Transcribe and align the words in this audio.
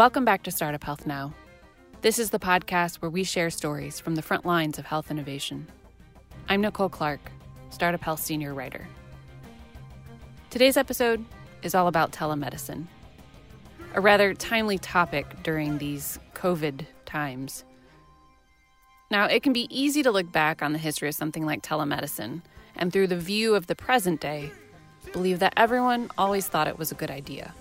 Welcome 0.00 0.24
back 0.24 0.44
to 0.44 0.50
Startup 0.50 0.82
Health 0.82 1.06
Now. 1.06 1.34
This 2.00 2.18
is 2.18 2.30
the 2.30 2.38
podcast 2.38 3.02
where 3.02 3.10
we 3.10 3.22
share 3.22 3.50
stories 3.50 4.00
from 4.00 4.14
the 4.14 4.22
front 4.22 4.46
lines 4.46 4.78
of 4.78 4.86
health 4.86 5.10
innovation. 5.10 5.66
I'm 6.48 6.62
Nicole 6.62 6.88
Clark, 6.88 7.20
Startup 7.68 8.02
Health 8.02 8.20
Senior 8.20 8.54
Writer. 8.54 8.88
Today's 10.48 10.78
episode 10.78 11.22
is 11.62 11.74
all 11.74 11.86
about 11.86 12.12
telemedicine, 12.12 12.86
a 13.92 14.00
rather 14.00 14.32
timely 14.32 14.78
topic 14.78 15.26
during 15.42 15.76
these 15.76 16.18
COVID 16.32 16.86
times. 17.04 17.66
Now, 19.10 19.26
it 19.26 19.42
can 19.42 19.52
be 19.52 19.68
easy 19.68 20.02
to 20.02 20.10
look 20.10 20.32
back 20.32 20.62
on 20.62 20.72
the 20.72 20.78
history 20.78 21.10
of 21.10 21.14
something 21.14 21.44
like 21.44 21.60
telemedicine 21.60 22.40
and 22.74 22.90
through 22.90 23.08
the 23.08 23.18
view 23.18 23.54
of 23.54 23.66
the 23.66 23.76
present 23.76 24.22
day, 24.22 24.50
believe 25.12 25.40
that 25.40 25.52
everyone 25.58 26.10
always 26.16 26.48
thought 26.48 26.68
it 26.68 26.78
was 26.78 26.90
a 26.90 26.94
good 26.94 27.10
idea, 27.10 27.52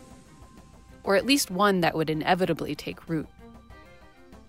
or 1.10 1.16
at 1.16 1.26
least 1.26 1.50
one 1.50 1.82
that 1.82 1.96
would 1.96 2.08
inevitably 2.08 2.76
take 2.76 3.10
root. 3.10 3.28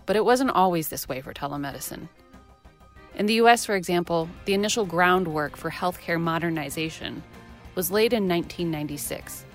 But 0.04 0.14
it 0.14 0.26
wasn't 0.26 0.50
always 0.50 0.88
this 0.88 1.08
way 1.08 1.22
for 1.22 1.32
telemedicine. 1.32 2.06
In 3.14 3.24
the 3.24 3.40
US, 3.40 3.64
for 3.64 3.76
example, 3.76 4.28
the 4.44 4.52
initial 4.52 4.84
groundwork 4.84 5.56
for 5.56 5.70
healthcare 5.70 6.20
modernization 6.20 7.22
was 7.74 7.90
laid 7.90 8.12
in 8.12 8.28
1996 8.28 9.46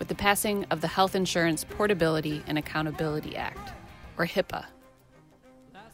with 0.00 0.08
the 0.08 0.16
passing 0.16 0.64
of 0.72 0.80
the 0.80 0.88
Health 0.88 1.14
Insurance 1.14 1.62
Portability 1.62 2.42
and 2.48 2.58
Accountability 2.58 3.36
Act, 3.36 3.72
or 4.16 4.26
HIPAA. 4.26 4.66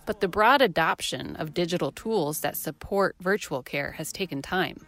But 0.07 0.21
the 0.21 0.29
broad 0.29 0.63
adoption 0.63 1.37
of 1.37 1.53
digital 1.53 1.93
tools 1.93 2.41
that 2.41 2.57
support 2.57 3.17
virtual 3.21 3.63
care 3.63 3.93
has 3.93 4.13
taken 4.13 4.41
time. 4.41 4.87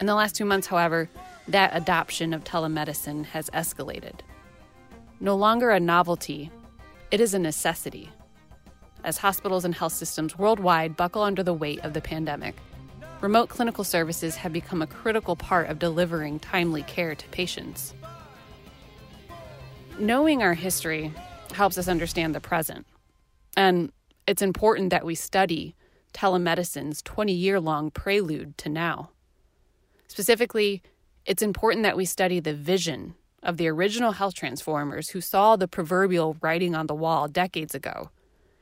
In 0.00 0.06
the 0.06 0.16
last 0.16 0.34
two 0.34 0.44
months, 0.44 0.66
however, 0.66 1.08
that 1.48 1.74
adoption 1.74 2.32
of 2.32 2.44
telemedicine 2.44 3.24
has 3.24 3.50
escalated. 3.50 4.20
No 5.20 5.34
longer 5.34 5.70
a 5.70 5.80
novelty, 5.80 6.50
it 7.10 7.20
is 7.20 7.34
a 7.34 7.38
necessity. 7.38 8.10
As 9.02 9.18
hospitals 9.18 9.64
and 9.64 9.74
health 9.74 9.94
systems 9.94 10.38
worldwide 10.38 10.96
buckle 10.96 11.22
under 11.22 11.42
the 11.42 11.54
weight 11.54 11.80
of 11.80 11.94
the 11.94 12.00
pandemic, 12.00 12.54
remote 13.20 13.48
clinical 13.48 13.82
services 13.82 14.36
have 14.36 14.52
become 14.52 14.82
a 14.82 14.86
critical 14.86 15.36
part 15.36 15.70
of 15.70 15.78
delivering 15.78 16.38
timely 16.38 16.82
care 16.82 17.14
to 17.14 17.28
patients. 17.28 17.94
Knowing 19.98 20.42
our 20.42 20.54
history 20.54 21.12
helps 21.52 21.78
us 21.78 21.88
understand 21.88 22.34
the 22.34 22.40
present. 22.40 22.86
And 23.56 23.90
it's 24.26 24.42
important 24.42 24.90
that 24.90 25.04
we 25.04 25.14
study 25.14 25.74
telemedicine's 26.12 27.02
20 27.02 27.32
year 27.32 27.58
long 27.58 27.90
prelude 27.90 28.56
to 28.58 28.68
now. 28.68 29.10
Specifically, 30.06 30.82
it's 31.26 31.42
important 31.42 31.82
that 31.82 31.96
we 31.96 32.04
study 32.04 32.40
the 32.40 32.54
vision 32.54 33.14
of 33.42 33.56
the 33.56 33.68
original 33.68 34.12
health 34.12 34.34
transformers 34.34 35.10
who 35.10 35.20
saw 35.20 35.56
the 35.56 35.68
proverbial 35.68 36.36
writing 36.40 36.74
on 36.74 36.86
the 36.86 36.94
wall 36.94 37.28
decades 37.28 37.74
ago 37.74 38.10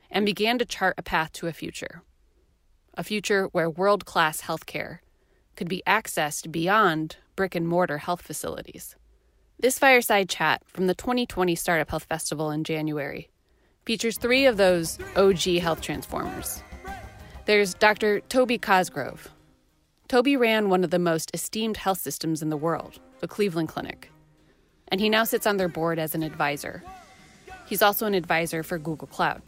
and 0.09 0.25
began 0.25 0.57
to 0.57 0.65
chart 0.65 0.95
a 0.97 1.03
path 1.03 1.31
to 1.33 1.47
a 1.47 1.53
future. 1.53 2.03
A 2.93 3.03
future 3.03 3.45
where 3.51 3.69
world 3.69 4.05
class 4.05 4.41
healthcare 4.41 4.99
could 5.55 5.69
be 5.69 5.83
accessed 5.87 6.51
beyond 6.51 7.17
brick 7.35 7.55
and 7.55 7.67
mortar 7.67 7.99
health 7.99 8.21
facilities. 8.21 8.95
This 9.59 9.79
fireside 9.79 10.29
chat 10.29 10.61
from 10.67 10.87
the 10.87 10.95
2020 10.95 11.55
Startup 11.55 11.89
Health 11.89 12.03
Festival 12.03 12.51
in 12.51 12.63
January 12.63 13.29
features 13.85 14.17
three 14.17 14.45
of 14.45 14.57
those 14.57 14.99
OG 15.15 15.59
health 15.59 15.81
transformers. 15.81 16.61
There's 17.45 17.73
Dr. 17.73 18.19
Toby 18.19 18.57
Cosgrove. 18.57 19.29
Toby 20.07 20.37
ran 20.37 20.69
one 20.69 20.85
of 20.85 20.89
the 20.89 20.99
most 20.99 21.31
esteemed 21.33 21.75
health 21.75 21.99
systems 21.99 22.41
in 22.41 22.49
the 22.49 22.55
world, 22.55 22.97
the 23.19 23.27
Cleveland 23.27 23.67
Clinic, 23.67 24.09
and 24.87 25.01
he 25.01 25.09
now 25.09 25.25
sits 25.25 25.45
on 25.45 25.57
their 25.57 25.67
board 25.67 25.99
as 25.99 26.15
an 26.15 26.23
advisor. 26.23 26.81
He's 27.65 27.81
also 27.81 28.05
an 28.05 28.13
advisor 28.13 28.63
for 28.63 28.77
Google 28.77 29.09
Cloud. 29.09 29.41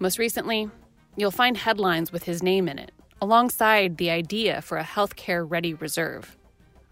Most 0.00 0.18
recently, 0.18 0.70
you'll 1.16 1.30
find 1.30 1.56
headlines 1.56 2.12
with 2.12 2.24
his 2.24 2.42
name 2.42 2.68
in 2.68 2.78
it, 2.78 2.92
alongside 3.22 3.96
the 3.96 4.10
idea 4.10 4.60
for 4.60 4.76
a 4.76 4.84
healthcare 4.84 5.50
ready 5.50 5.72
reserve, 5.72 6.36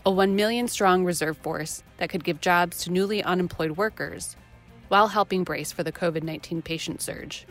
a 0.07 0.11
1 0.11 0.35
million 0.35 0.67
strong 0.67 1.05
reserve 1.05 1.37
force 1.37 1.83
that 1.99 2.09
could 2.09 2.25
give 2.25 2.41
jobs 2.41 2.85
to 2.85 2.91
newly 2.91 3.23
unemployed 3.23 3.73
workers 3.73 4.35
while 4.89 5.09
helping 5.09 5.45
brace 5.45 5.73
for 5.73 5.83
the 5.83 5.93
COVID 5.93 6.23
19 6.23 6.63
patient 6.63 7.03
surge. 7.03 7.47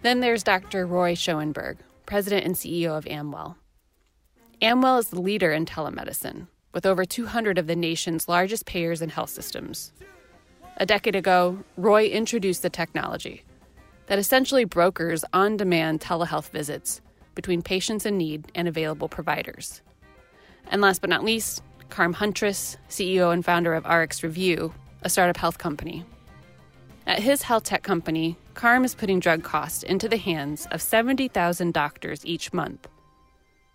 Then 0.00 0.20
there's 0.20 0.42
Dr. 0.42 0.86
Roy 0.86 1.12
Schoenberg, 1.12 1.76
President 2.06 2.46
and 2.46 2.54
CEO 2.54 2.96
of 2.96 3.06
Amwell. 3.06 3.58
Amwell 4.64 4.96
is 4.96 5.08
the 5.08 5.20
leader 5.20 5.52
in 5.52 5.66
telemedicine, 5.66 6.46
with 6.72 6.86
over 6.86 7.04
200 7.04 7.58
of 7.58 7.66
the 7.66 7.76
nation's 7.76 8.28
largest 8.28 8.64
payers 8.64 9.02
and 9.02 9.12
health 9.12 9.28
systems. 9.28 9.92
A 10.78 10.86
decade 10.86 11.14
ago, 11.14 11.58
Roy 11.76 12.06
introduced 12.06 12.62
the 12.62 12.70
technology 12.70 13.44
that 14.06 14.18
essentially 14.18 14.64
brokers 14.64 15.22
on 15.34 15.58
demand 15.58 16.00
telehealth 16.00 16.48
visits 16.48 17.02
between 17.34 17.60
patients 17.60 18.06
in 18.06 18.16
need 18.16 18.50
and 18.54 18.66
available 18.66 19.06
providers. 19.06 19.82
And 20.70 20.80
last 20.80 21.02
but 21.02 21.10
not 21.10 21.24
least, 21.24 21.62
Carm 21.90 22.14
Huntress, 22.14 22.78
CEO 22.88 23.34
and 23.34 23.44
founder 23.44 23.74
of 23.74 23.84
RxRevu, 23.84 24.72
a 25.02 25.10
startup 25.10 25.36
health 25.36 25.58
company. 25.58 26.06
At 27.06 27.18
his 27.18 27.42
health 27.42 27.64
tech 27.64 27.82
company, 27.82 28.38
Carm 28.54 28.82
is 28.86 28.94
putting 28.94 29.20
drug 29.20 29.42
costs 29.42 29.82
into 29.82 30.08
the 30.08 30.16
hands 30.16 30.66
of 30.70 30.80
70,000 30.80 31.74
doctors 31.74 32.24
each 32.24 32.54
month. 32.54 32.88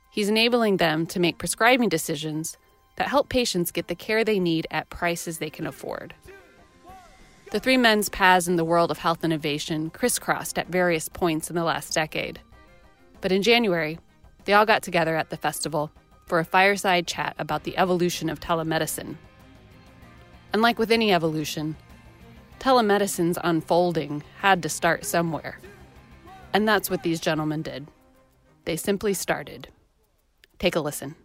He's 0.09 0.30
enabling 0.30 0.78
them 0.78 1.06
to 1.08 1.20
make 1.20 1.38
prescribing 1.38 1.90
decisions 1.90 2.58
that 2.96 3.08
help 3.08 3.30
patients 3.30 3.72
get 3.72 3.88
the 3.88 3.96
care 3.96 4.24
they 4.24 4.40
need 4.40 4.68
at 4.72 4.90
prices 4.90 5.38
they 5.38 5.50
can 5.50 5.68
afford. 5.68 6.14
The 7.52 7.59
three 7.59 7.78
men's 7.78 8.09
paths 8.09 8.47
in 8.47 8.56
the 8.56 8.66
world 8.66 8.92
of 8.92 9.00
health 9.00 9.24
innovation 9.24 9.90
crisscrossed 9.90 10.59
at 10.59 10.68
various 10.68 11.09
points 11.09 11.50
in 11.50 11.56
the 11.56 11.64
last 11.64 11.94
decade. 11.94 12.40
But 13.22 13.31
in 13.31 13.42
January, 13.42 14.00
they 14.46 14.53
all 14.53 14.66
got 14.66 14.84
together 14.84 15.16
at 15.16 15.30
the 15.30 15.38
festival 15.38 15.92
for 16.26 16.40
a 16.40 16.46
fireside 16.46 17.08
chat 17.08 17.36
about 17.40 17.64
the 17.64 17.78
evolution 17.78 18.30
of 18.30 18.40
telemedicine 18.40 19.16
and 20.52 20.62
like 20.62 20.80
with 20.80 20.91
any 20.91 21.14
evolution, 21.14 21.76
telemedicine's 22.59 23.38
unfolding 23.44 24.24
had 24.40 24.64
to 24.64 24.70
start 24.70 25.06
somewhere. 25.06 25.59
And 26.53 26.68
that's 26.68 26.90
what 26.90 27.03
these 27.03 27.20
gentlemen 27.20 27.62
did. 27.62 27.88
They 28.66 28.76
simply 28.76 29.14
started. 29.14 29.68
Take 30.59 30.75
a 30.75 30.81
listen. 30.81 31.16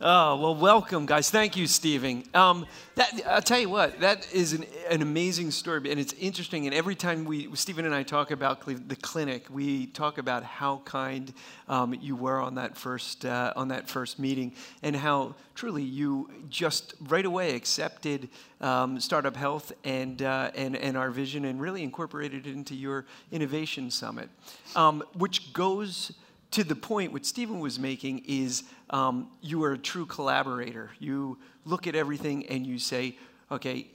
Oh, 0.00 0.36
well, 0.36 0.54
welcome, 0.54 1.06
guys. 1.06 1.30
Thank 1.30 1.56
you, 1.56 1.68
Stephen. 1.68 2.24
Um, 2.34 2.66
that, 2.96 3.20
I'll 3.24 3.42
tell 3.42 3.60
you 3.60 3.68
what, 3.68 4.00
that 4.00 4.32
is 4.32 4.52
an, 4.52 4.64
an, 4.90 5.00
amazing 5.00 5.52
story, 5.52 5.90
and 5.90 6.00
it's 6.00 6.12
interesting. 6.14 6.66
And 6.66 6.74
every 6.74 6.96
time 6.96 7.24
we, 7.24 7.48
Stephen 7.54 7.84
and 7.84 7.94
I 7.94 8.02
talk 8.02 8.32
about 8.32 8.66
the 8.66 8.96
clinic, 8.96 9.46
we 9.48 9.86
talk 9.86 10.18
about 10.18 10.42
how 10.42 10.82
kind 10.84 11.32
um, 11.68 11.94
you 12.00 12.16
were 12.16 12.40
on 12.40 12.56
that 12.56 12.76
first 12.76 13.24
uh, 13.24 13.52
on 13.54 13.68
that 13.68 13.88
first 13.88 14.18
meeting, 14.18 14.54
and 14.82 14.96
how 14.96 15.36
truly 15.54 15.84
you 15.84 16.28
just 16.48 16.94
right 17.02 17.24
away 17.24 17.54
accepted 17.54 18.28
um, 18.60 18.98
startup 18.98 19.36
health 19.36 19.72
and, 19.84 20.22
uh, 20.22 20.50
and 20.56 20.74
and 20.76 20.96
our 20.96 21.10
vision, 21.10 21.44
and 21.44 21.60
really 21.60 21.84
incorporated 21.84 22.48
it 22.48 22.52
into 22.52 22.74
your 22.74 23.04
innovation 23.30 23.88
summit, 23.88 24.28
um, 24.74 25.04
which 25.14 25.52
goes 25.52 26.12
to 26.52 26.62
the 26.62 26.76
point 26.76 27.12
what 27.12 27.26
Stephen 27.26 27.60
was 27.60 27.78
making 27.78 28.22
is 28.26 28.62
um, 28.90 29.28
you 29.40 29.64
are 29.64 29.72
a 29.72 29.78
true 29.78 30.06
collaborator. 30.06 30.90
You 30.98 31.38
look 31.64 31.86
at 31.86 31.94
everything 31.94 32.46
and 32.46 32.66
you 32.66 32.78
say, 32.78 33.16
okay, 33.50 33.86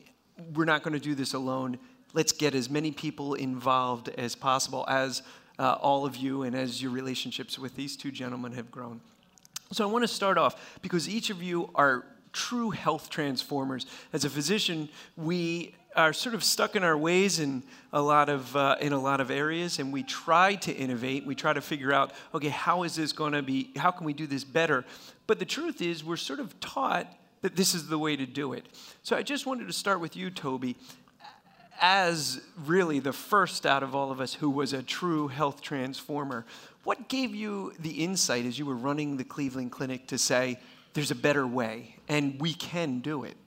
we're 0.53 0.65
not 0.65 0.83
going 0.83 0.93
to 0.93 0.99
do 0.99 1.15
this 1.15 1.33
alone. 1.33 1.77
Let's 2.13 2.31
get 2.31 2.55
as 2.55 2.69
many 2.69 2.91
people 2.91 3.35
involved 3.35 4.09
as 4.09 4.35
possible 4.35 4.85
as 4.87 5.21
uh, 5.59 5.73
all 5.73 6.05
of 6.05 6.15
you 6.15 6.43
and 6.43 6.55
as 6.55 6.81
your 6.81 6.91
relationships 6.91 7.57
with 7.59 7.75
these 7.75 7.95
two 7.95 8.11
gentlemen 8.11 8.53
have 8.53 8.71
grown. 8.71 9.01
So 9.71 9.87
I 9.87 9.91
want 9.91 10.03
to 10.03 10.07
start 10.07 10.37
off 10.37 10.79
because 10.81 11.07
each 11.09 11.29
of 11.29 11.43
you 11.43 11.69
are 11.75 12.05
true 12.37 12.69
health 12.69 13.09
transformers. 13.09 13.87
As 14.13 14.23
a 14.23 14.29
physician, 14.29 14.89
we 15.15 15.73
are 15.95 16.13
sort 16.13 16.35
of 16.35 16.43
stuck 16.43 16.75
in 16.75 16.83
our 16.83 16.95
ways 16.95 17.39
in 17.39 17.63
a 17.91 18.01
lot 18.01 18.29
of 18.29 18.55
uh, 18.55 18.75
in 18.79 18.93
a 18.93 18.99
lot 18.99 19.19
of 19.19 19.31
areas, 19.31 19.79
and 19.79 19.91
we 19.91 20.03
try 20.03 20.53
to 20.55 20.71
innovate. 20.71 21.25
We 21.25 21.33
try 21.33 21.53
to 21.53 21.61
figure 21.61 21.91
out, 21.91 22.11
okay, 22.35 22.49
how 22.49 22.83
is 22.83 22.95
this 22.95 23.11
going 23.11 23.33
to 23.33 23.41
be? 23.41 23.71
How 23.75 23.89
can 23.89 24.05
we 24.05 24.13
do 24.13 24.27
this 24.27 24.43
better? 24.43 24.85
But 25.25 25.39
the 25.39 25.45
truth 25.45 25.81
is, 25.81 26.03
we're 26.03 26.15
sort 26.15 26.39
of 26.39 26.59
taught 26.59 27.11
that 27.41 27.55
this 27.55 27.73
is 27.73 27.87
the 27.87 27.97
way 27.97 28.15
to 28.15 28.25
do 28.27 28.53
it. 28.53 28.65
So 29.01 29.15
I 29.15 29.23
just 29.23 29.47
wanted 29.47 29.65
to 29.65 29.73
start 29.73 29.99
with 29.99 30.15
you, 30.15 30.29
Toby, 30.29 30.75
as 31.81 32.39
really 32.65 32.99
the 32.99 33.13
first 33.13 33.65
out 33.65 33.81
of 33.81 33.95
all 33.95 34.11
of 34.11 34.21
us 34.21 34.35
who 34.35 34.51
was 34.51 34.73
a 34.73 34.83
true 34.83 35.27
health 35.27 35.61
transformer. 35.61 36.45
What 36.83 37.09
gave 37.09 37.33
you 37.33 37.73
the 37.79 38.03
insight 38.03 38.45
as 38.45 38.59
you 38.59 38.65
were 38.65 38.75
running 38.75 39.17
the 39.17 39.23
Cleveland 39.23 39.71
Clinic 39.71 40.07
to 40.07 40.17
say, 40.17 40.59
there's 40.97 41.11
a 41.11 41.15
better 41.15 41.45
way 41.45 41.95
and 42.07 42.41
we 42.41 42.55
can 42.55 43.01
do 43.01 43.23
it? 43.23 43.37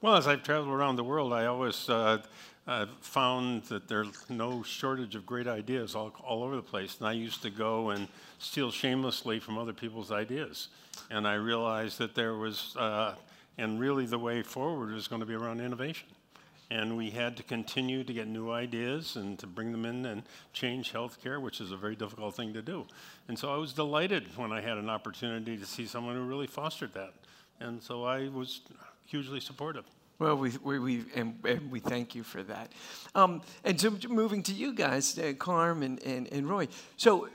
Well, 0.00 0.16
as 0.16 0.26
I've 0.26 0.42
traveled 0.42 0.74
around 0.74 0.96
the 0.96 1.04
world, 1.04 1.32
I 1.32 1.46
always 1.46 1.88
uh, 1.88 2.20
uh, 2.66 2.86
found 3.00 3.62
that 3.66 3.86
there's 3.86 4.28
no 4.28 4.64
shortage 4.64 5.14
of 5.14 5.24
great 5.24 5.46
ideas 5.46 5.94
all, 5.94 6.12
all 6.24 6.42
over 6.42 6.56
the 6.56 6.62
place. 6.62 6.96
And 6.98 7.06
I 7.06 7.12
used 7.12 7.40
to 7.42 7.50
go 7.50 7.90
and 7.90 8.08
steal 8.40 8.72
shamelessly 8.72 9.38
from 9.38 9.58
other 9.58 9.72
people's 9.72 10.10
ideas. 10.10 10.70
And 11.08 11.24
I 11.28 11.34
realized 11.34 11.98
that 11.98 12.16
there 12.16 12.34
was, 12.34 12.74
uh, 12.76 13.14
and 13.58 13.78
really 13.78 14.06
the 14.06 14.18
way 14.18 14.42
forward 14.42 14.92
is 14.92 15.06
going 15.06 15.20
to 15.20 15.26
be 15.26 15.34
around 15.34 15.60
innovation. 15.60 16.08
And 16.72 16.96
we 16.96 17.10
had 17.10 17.36
to 17.36 17.42
continue 17.42 18.02
to 18.02 18.12
get 18.14 18.26
new 18.26 18.50
ideas 18.50 19.16
and 19.16 19.38
to 19.38 19.46
bring 19.46 19.72
them 19.72 19.84
in 19.84 20.06
and 20.06 20.22
change 20.54 20.90
healthcare, 20.90 21.38
which 21.40 21.60
is 21.60 21.70
a 21.70 21.76
very 21.76 21.94
difficult 21.94 22.34
thing 22.34 22.54
to 22.54 22.62
do. 22.62 22.86
And 23.28 23.38
so 23.38 23.52
I 23.52 23.58
was 23.58 23.74
delighted 23.74 24.24
when 24.38 24.52
I 24.52 24.62
had 24.62 24.78
an 24.78 24.88
opportunity 24.88 25.58
to 25.58 25.66
see 25.66 25.84
someone 25.84 26.14
who 26.16 26.22
really 26.22 26.46
fostered 26.46 26.94
that. 26.94 27.12
And 27.60 27.82
so 27.82 28.04
I 28.04 28.28
was 28.28 28.62
hugely 29.04 29.38
supportive. 29.38 29.84
Well, 30.18 30.36
we, 30.36 30.52
we, 30.64 30.78
we 30.78 31.04
and, 31.14 31.38
and, 31.44 31.70
we 31.70 31.80
thank 31.80 32.14
you 32.14 32.22
for 32.22 32.42
that. 32.44 32.72
Um, 33.14 33.42
and 33.64 33.78
so 33.78 33.94
moving 34.08 34.42
to 34.44 34.52
you 34.54 34.72
guys, 34.72 35.18
uh, 35.18 35.34
Carm 35.38 35.82
and, 35.82 36.02
and, 36.04 36.26
and 36.32 36.48
Roy. 36.48 36.68
So 36.96 37.28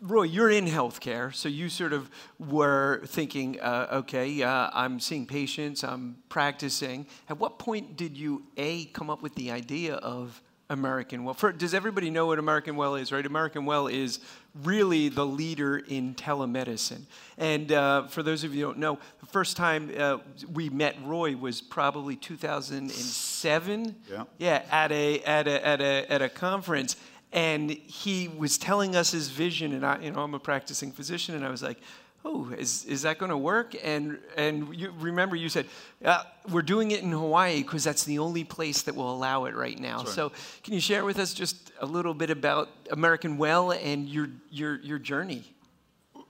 Roy, 0.00 0.22
you're 0.22 0.50
in 0.50 0.66
healthcare, 0.66 1.34
so 1.34 1.48
you 1.48 1.68
sort 1.68 1.92
of 1.92 2.08
were 2.38 3.02
thinking, 3.06 3.60
uh, 3.60 3.88
okay, 3.92 4.42
uh, 4.42 4.70
I'm 4.72 5.00
seeing 5.00 5.26
patients, 5.26 5.82
I'm 5.82 6.18
practicing. 6.28 7.06
At 7.28 7.38
what 7.38 7.58
point 7.58 7.96
did 7.96 8.16
you 8.16 8.44
a 8.56 8.84
come 8.86 9.10
up 9.10 9.22
with 9.22 9.34
the 9.34 9.50
idea 9.50 9.94
of 9.96 10.40
American 10.70 11.24
Well? 11.24 11.34
For, 11.34 11.50
does 11.50 11.74
everybody 11.74 12.10
know 12.10 12.26
what 12.26 12.38
American 12.38 12.76
Well 12.76 12.94
is? 12.94 13.10
Right, 13.10 13.26
American 13.26 13.64
Well 13.64 13.88
is 13.88 14.20
really 14.62 15.08
the 15.08 15.26
leader 15.26 15.78
in 15.78 16.14
telemedicine. 16.14 17.02
And 17.36 17.72
uh, 17.72 18.06
for 18.06 18.22
those 18.22 18.44
of 18.44 18.54
you 18.54 18.66
who 18.66 18.72
don't 18.72 18.78
know, 18.78 19.00
the 19.18 19.26
first 19.26 19.56
time 19.56 19.90
uh, 19.98 20.18
we 20.52 20.68
met 20.68 20.94
Roy 21.02 21.36
was 21.36 21.60
probably 21.60 22.14
2007. 22.14 23.96
Yeah. 24.08 24.24
Yeah, 24.38 24.62
at 24.70 24.92
a 24.92 25.20
at 25.22 25.48
a 25.48 25.66
at 25.66 25.80
a 25.80 26.12
at 26.12 26.22
a 26.22 26.28
conference 26.28 26.94
and 27.32 27.70
he 27.70 28.28
was 28.28 28.56
telling 28.58 28.96
us 28.96 29.10
his 29.10 29.28
vision 29.28 29.72
and 29.72 29.84
I, 29.84 30.00
you 30.00 30.10
know, 30.10 30.20
I'm 30.20 30.34
a 30.34 30.38
practicing 30.38 30.92
physician 30.92 31.34
and 31.34 31.44
I 31.44 31.50
was 31.50 31.62
like, 31.62 31.78
oh, 32.24 32.50
is, 32.56 32.84
is 32.86 33.02
that 33.02 33.18
going 33.18 33.30
to 33.30 33.36
work? 33.36 33.74
And, 33.82 34.18
and 34.36 34.74
you 34.74 34.92
remember 34.98 35.36
you 35.36 35.48
said, 35.48 35.66
uh, 36.04 36.24
we're 36.50 36.62
doing 36.62 36.90
it 36.90 37.02
in 37.02 37.12
Hawaii 37.12 37.62
because 37.62 37.84
that's 37.84 38.04
the 38.04 38.18
only 38.18 38.44
place 38.44 38.82
that 38.82 38.94
will 38.94 39.12
allow 39.12 39.44
it 39.44 39.54
right 39.54 39.78
now. 39.78 39.98
Right. 39.98 40.08
So 40.08 40.32
can 40.62 40.74
you 40.74 40.80
share 40.80 41.04
with 41.04 41.18
us 41.18 41.34
just 41.34 41.72
a 41.80 41.86
little 41.86 42.14
bit 42.14 42.30
about 42.30 42.70
American 42.90 43.38
Well 43.38 43.72
and 43.72 44.08
your, 44.08 44.28
your, 44.50 44.80
your 44.80 44.98
journey? 44.98 45.44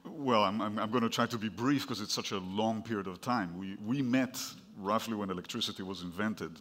Well, 0.05 0.43
I'm, 0.43 0.61
I'm, 0.61 0.79
I'm 0.79 0.91
going 0.91 1.05
to 1.05 1.09
try 1.09 1.27
to 1.27 1.39
be 1.39 1.49
brief 1.49 1.83
because 1.83 2.01
it's 2.01 2.15
such 2.15 2.33
a 2.33 2.39
long 2.39 2.83
period 2.83 3.07
of 3.07 3.21
time. 3.21 3.57
We, 3.59 3.77
we 3.85 4.03
met 4.03 4.41
roughly 4.79 5.15
when 5.15 5.31
electricity 5.31 5.83
was 5.83 6.03
invented 6.03 6.61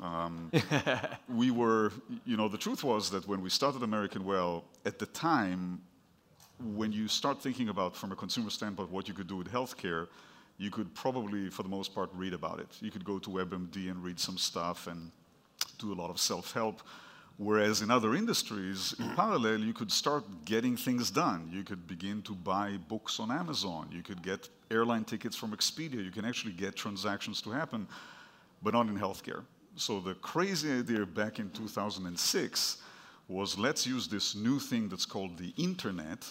um, 0.00 0.50
we 1.28 1.50
were, 1.50 1.92
you 2.24 2.36
know, 2.36 2.48
the 2.48 2.58
truth 2.58 2.84
was 2.84 3.10
that 3.10 3.26
when 3.26 3.40
we 3.40 3.50
started 3.50 3.82
American 3.82 4.24
Well, 4.24 4.64
at 4.84 4.98
the 4.98 5.06
time, 5.06 5.80
when 6.74 6.92
you 6.92 7.08
start 7.08 7.42
thinking 7.42 7.68
about, 7.68 7.96
from 7.96 8.12
a 8.12 8.16
consumer 8.16 8.50
standpoint, 8.50 8.90
what 8.90 9.08
you 9.08 9.14
could 9.14 9.26
do 9.26 9.36
with 9.36 9.50
healthcare, 9.50 10.08
you 10.58 10.70
could 10.70 10.94
probably, 10.94 11.50
for 11.50 11.62
the 11.62 11.68
most 11.68 11.94
part, 11.94 12.10
read 12.14 12.32
about 12.32 12.60
it. 12.60 12.68
You 12.80 12.90
could 12.90 13.04
go 13.04 13.18
to 13.18 13.30
WebMD 13.30 13.90
and 13.90 14.02
read 14.02 14.18
some 14.18 14.38
stuff 14.38 14.86
and 14.86 15.10
do 15.78 15.92
a 15.92 15.96
lot 15.96 16.10
of 16.10 16.18
self 16.18 16.52
help. 16.52 16.82
Whereas 17.38 17.82
in 17.82 17.90
other 17.90 18.14
industries, 18.14 18.94
in 18.98 19.10
parallel, 19.10 19.58
you 19.58 19.74
could 19.74 19.92
start 19.92 20.24
getting 20.46 20.74
things 20.74 21.10
done. 21.10 21.50
You 21.52 21.64
could 21.64 21.86
begin 21.86 22.22
to 22.22 22.32
buy 22.32 22.78
books 22.88 23.20
on 23.20 23.30
Amazon. 23.30 23.90
You 23.92 24.02
could 24.02 24.22
get 24.22 24.48
airline 24.70 25.04
tickets 25.04 25.36
from 25.36 25.54
Expedia. 25.54 26.02
You 26.02 26.10
can 26.10 26.24
actually 26.24 26.54
get 26.54 26.76
transactions 26.76 27.42
to 27.42 27.50
happen, 27.50 27.86
but 28.62 28.72
not 28.72 28.86
in 28.86 28.98
healthcare. 28.98 29.42
So 29.76 30.00
the 30.00 30.14
crazy 30.14 30.72
idea 30.72 31.04
back 31.04 31.38
in 31.38 31.50
2006 31.50 32.78
was 33.28 33.58
let's 33.58 33.86
use 33.86 34.08
this 34.08 34.34
new 34.34 34.58
thing 34.58 34.88
that's 34.88 35.04
called 35.04 35.36
the 35.36 35.52
internet 35.56 36.24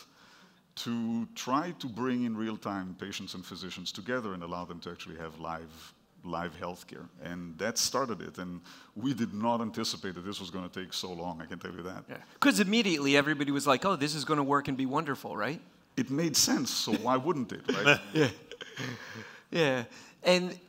to 0.76 1.28
try 1.36 1.72
to 1.80 1.88
bring 1.88 2.24
in 2.24 2.36
real 2.36 2.58
time 2.58 2.96
patients 3.00 3.34
and 3.34 3.46
physicians 3.46 3.92
together 3.92 4.34
and 4.34 4.44
allow 4.44 4.66
them 4.66 4.80
to 4.82 4.92
actually 4.92 5.18
have 5.18 5.40
live 5.40 5.94
live 6.24 6.60
healthcare. 6.60 7.08
And 7.24 7.56
that 7.60 7.78
started 7.78 8.20
it. 8.20 8.40
And 8.40 8.62
we 8.96 9.14
did 9.14 9.34
not 9.34 9.62
anticipate 9.62 10.16
that 10.16 10.26
this 10.26 10.40
was 10.40 10.50
going 10.50 10.68
to 10.68 10.80
take 10.82 10.92
so 10.92 11.14
long, 11.14 11.40
I 11.40 11.46
can 11.46 11.60
tell 11.60 11.72
you 11.72 11.84
that. 11.84 12.04
Because 12.34 12.58
yeah. 12.58 12.66
immediately 12.66 13.16
everybody 13.16 13.52
was 13.52 13.68
like, 13.68 13.86
oh, 13.86 13.96
this 13.96 14.16
is 14.16 14.26
going 14.26 14.38
to 14.38 14.44
work 14.44 14.68
and 14.68 14.76
be 14.76 14.88
wonderful, 14.88 15.38
right? 15.38 15.62
It 15.96 16.10
made 16.10 16.36
sense, 16.36 16.72
so 16.72 16.94
why 16.94 17.16
wouldn't 17.16 17.52
it, 17.52 17.62
right? 17.72 18.00
yeah. 18.14 18.28
Yeah. 19.52 19.84
And 20.24 20.60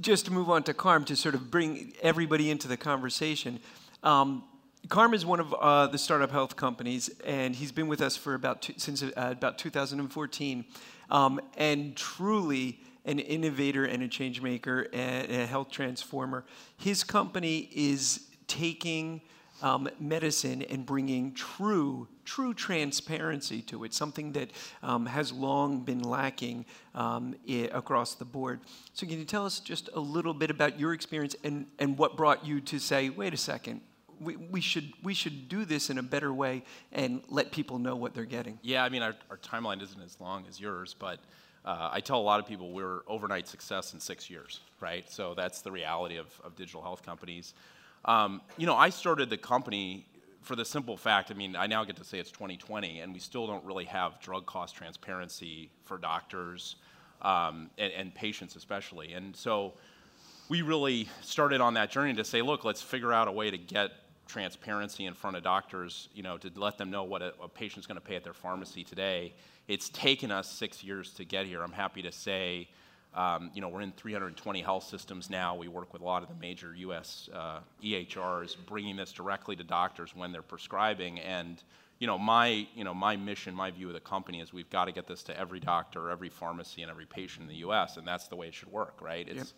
just 0.00 0.26
to 0.26 0.32
move 0.32 0.50
on 0.50 0.62
to 0.64 0.74
Carm 0.74 1.04
to 1.04 1.16
sort 1.16 1.34
of 1.34 1.50
bring 1.50 1.92
everybody 2.02 2.50
into 2.50 2.68
the 2.68 2.76
conversation. 2.76 3.60
Um, 4.02 4.44
Carm 4.88 5.14
is 5.14 5.24
one 5.24 5.40
of 5.40 5.54
uh, 5.54 5.86
the 5.86 5.98
startup 5.98 6.30
health 6.30 6.56
companies, 6.56 7.10
and 7.24 7.56
he's 7.56 7.72
been 7.72 7.88
with 7.88 8.02
us 8.02 8.16
for 8.16 8.34
about 8.34 8.62
two, 8.62 8.74
since 8.76 9.02
uh, 9.02 9.10
about 9.16 9.56
2014, 9.56 10.64
um, 11.10 11.40
and 11.56 11.96
truly 11.96 12.80
an 13.06 13.18
innovator 13.18 13.84
and 13.84 14.02
a 14.02 14.08
change 14.08 14.42
maker 14.42 14.86
and 14.92 15.30
a 15.30 15.46
health 15.46 15.70
transformer. 15.70 16.44
His 16.76 17.02
company 17.02 17.70
is 17.72 18.28
taking 18.46 19.22
um, 19.62 19.88
medicine 19.98 20.62
and 20.62 20.84
bringing 20.84 21.32
true, 21.32 22.08
true 22.24 22.54
transparency 22.54 23.62
to 23.62 23.84
it, 23.84 23.94
something 23.94 24.32
that 24.32 24.50
um, 24.82 25.06
has 25.06 25.32
long 25.32 25.80
been 25.80 26.02
lacking 26.02 26.66
um, 26.94 27.34
I- 27.48 27.70
across 27.72 28.14
the 28.14 28.24
board. 28.24 28.60
So, 28.92 29.06
can 29.06 29.18
you 29.18 29.24
tell 29.24 29.46
us 29.46 29.60
just 29.60 29.88
a 29.94 30.00
little 30.00 30.34
bit 30.34 30.50
about 30.50 30.78
your 30.78 30.92
experience 30.92 31.36
and, 31.44 31.66
and 31.78 31.96
what 31.96 32.16
brought 32.16 32.44
you 32.44 32.60
to 32.62 32.78
say, 32.78 33.10
wait 33.10 33.34
a 33.34 33.38
second, 33.38 33.80
we, 34.20 34.36
we, 34.36 34.60
should, 34.60 34.92
we 35.02 35.14
should 35.14 35.48
do 35.48 35.64
this 35.64 35.90
in 35.90 35.98
a 35.98 36.02
better 36.02 36.32
way 36.32 36.64
and 36.92 37.22
let 37.28 37.52
people 37.52 37.78
know 37.78 37.96
what 37.96 38.14
they're 38.14 38.24
getting? 38.24 38.58
Yeah, 38.62 38.84
I 38.84 38.88
mean, 38.88 39.02
our, 39.02 39.14
our 39.30 39.38
timeline 39.38 39.82
isn't 39.82 40.00
as 40.00 40.20
long 40.20 40.44
as 40.48 40.60
yours, 40.60 40.94
but 40.98 41.18
uh, 41.64 41.88
I 41.92 42.00
tell 42.00 42.18
a 42.18 42.22
lot 42.22 42.40
of 42.40 42.46
people 42.46 42.72
we're 42.72 43.00
overnight 43.06 43.48
success 43.48 43.94
in 43.94 44.00
six 44.00 44.28
years, 44.28 44.60
right? 44.80 45.10
So 45.10 45.34
that's 45.34 45.62
the 45.62 45.72
reality 45.72 46.16
of, 46.16 46.26
of 46.44 46.54
digital 46.56 46.82
health 46.82 47.02
companies. 47.02 47.54
Um, 48.04 48.42
you 48.56 48.66
know, 48.66 48.76
I 48.76 48.90
started 48.90 49.30
the 49.30 49.36
company 49.36 50.06
for 50.44 50.56
the 50.56 50.64
simple 50.64 50.96
fact, 50.96 51.30
I 51.30 51.34
mean, 51.34 51.56
I 51.56 51.66
now 51.66 51.84
get 51.84 51.96
to 51.96 52.04
say 52.04 52.18
it's 52.18 52.30
2020, 52.30 53.00
and 53.00 53.12
we 53.12 53.18
still 53.18 53.46
don't 53.46 53.64
really 53.64 53.86
have 53.86 54.20
drug 54.20 54.44
cost 54.46 54.74
transparency 54.76 55.70
for 55.84 55.96
doctors 55.96 56.76
um, 57.22 57.70
and, 57.78 57.92
and, 57.94 58.14
patients, 58.14 58.54
especially. 58.54 59.14
And 59.14 59.34
so 59.34 59.72
we 60.50 60.60
really 60.60 61.08
started 61.22 61.62
on 61.62 61.74
that 61.74 61.90
journey 61.90 62.12
to 62.14 62.24
say, 62.24 62.42
look, 62.42 62.64
let's 62.64 62.82
figure 62.82 63.12
out 63.12 63.26
a 63.26 63.32
way 63.32 63.50
to 63.50 63.56
get 63.56 63.92
transparency 64.26 65.06
in 65.06 65.14
front 65.14 65.36
of 65.36 65.42
doctors, 65.42 66.08
you 66.14 66.22
know, 66.22 66.36
to 66.36 66.50
let 66.56 66.76
them 66.76 66.90
know 66.90 67.04
what 67.04 67.22
a, 67.22 67.32
a 67.42 67.48
patient's 67.48 67.86
going 67.86 67.96
to 67.96 68.06
pay 68.06 68.16
at 68.16 68.24
their 68.24 68.34
pharmacy 68.34 68.84
today. 68.84 69.32
It's 69.66 69.88
taken 69.88 70.30
us 70.30 70.50
six 70.50 70.84
years 70.84 71.10
to 71.14 71.24
get 71.24 71.46
here. 71.46 71.62
I'm 71.62 71.72
happy 71.72 72.02
to 72.02 72.12
say 72.12 72.68
um, 73.14 73.50
you 73.54 73.60
know, 73.60 73.68
we're 73.68 73.82
in 73.82 73.92
320 73.92 74.60
health 74.60 74.84
systems 74.84 75.30
now. 75.30 75.54
We 75.54 75.68
work 75.68 75.92
with 75.92 76.02
a 76.02 76.04
lot 76.04 76.22
of 76.22 76.28
the 76.28 76.34
major 76.34 76.74
U.S. 76.74 77.28
Uh, 77.32 77.60
EHRs, 77.82 78.56
bringing 78.66 78.96
this 78.96 79.12
directly 79.12 79.54
to 79.56 79.64
doctors 79.64 80.16
when 80.16 80.32
they're 80.32 80.42
prescribing. 80.42 81.20
And 81.20 81.62
you 82.00 82.08
know, 82.08 82.18
my 82.18 82.66
you 82.74 82.82
know 82.82 82.92
my 82.92 83.16
mission, 83.16 83.54
my 83.54 83.70
view 83.70 83.86
of 83.86 83.94
the 83.94 84.00
company 84.00 84.40
is 84.40 84.52
we've 84.52 84.70
got 84.70 84.86
to 84.86 84.92
get 84.92 85.06
this 85.06 85.22
to 85.24 85.38
every 85.38 85.60
doctor, 85.60 86.10
every 86.10 86.28
pharmacy, 86.28 86.82
and 86.82 86.90
every 86.90 87.06
patient 87.06 87.42
in 87.42 87.48
the 87.48 87.60
U.S. 87.60 87.96
And 87.96 88.06
that's 88.06 88.26
the 88.26 88.36
way 88.36 88.48
it 88.48 88.54
should 88.54 88.72
work, 88.72 89.00
right? 89.00 89.28
It's 89.28 89.54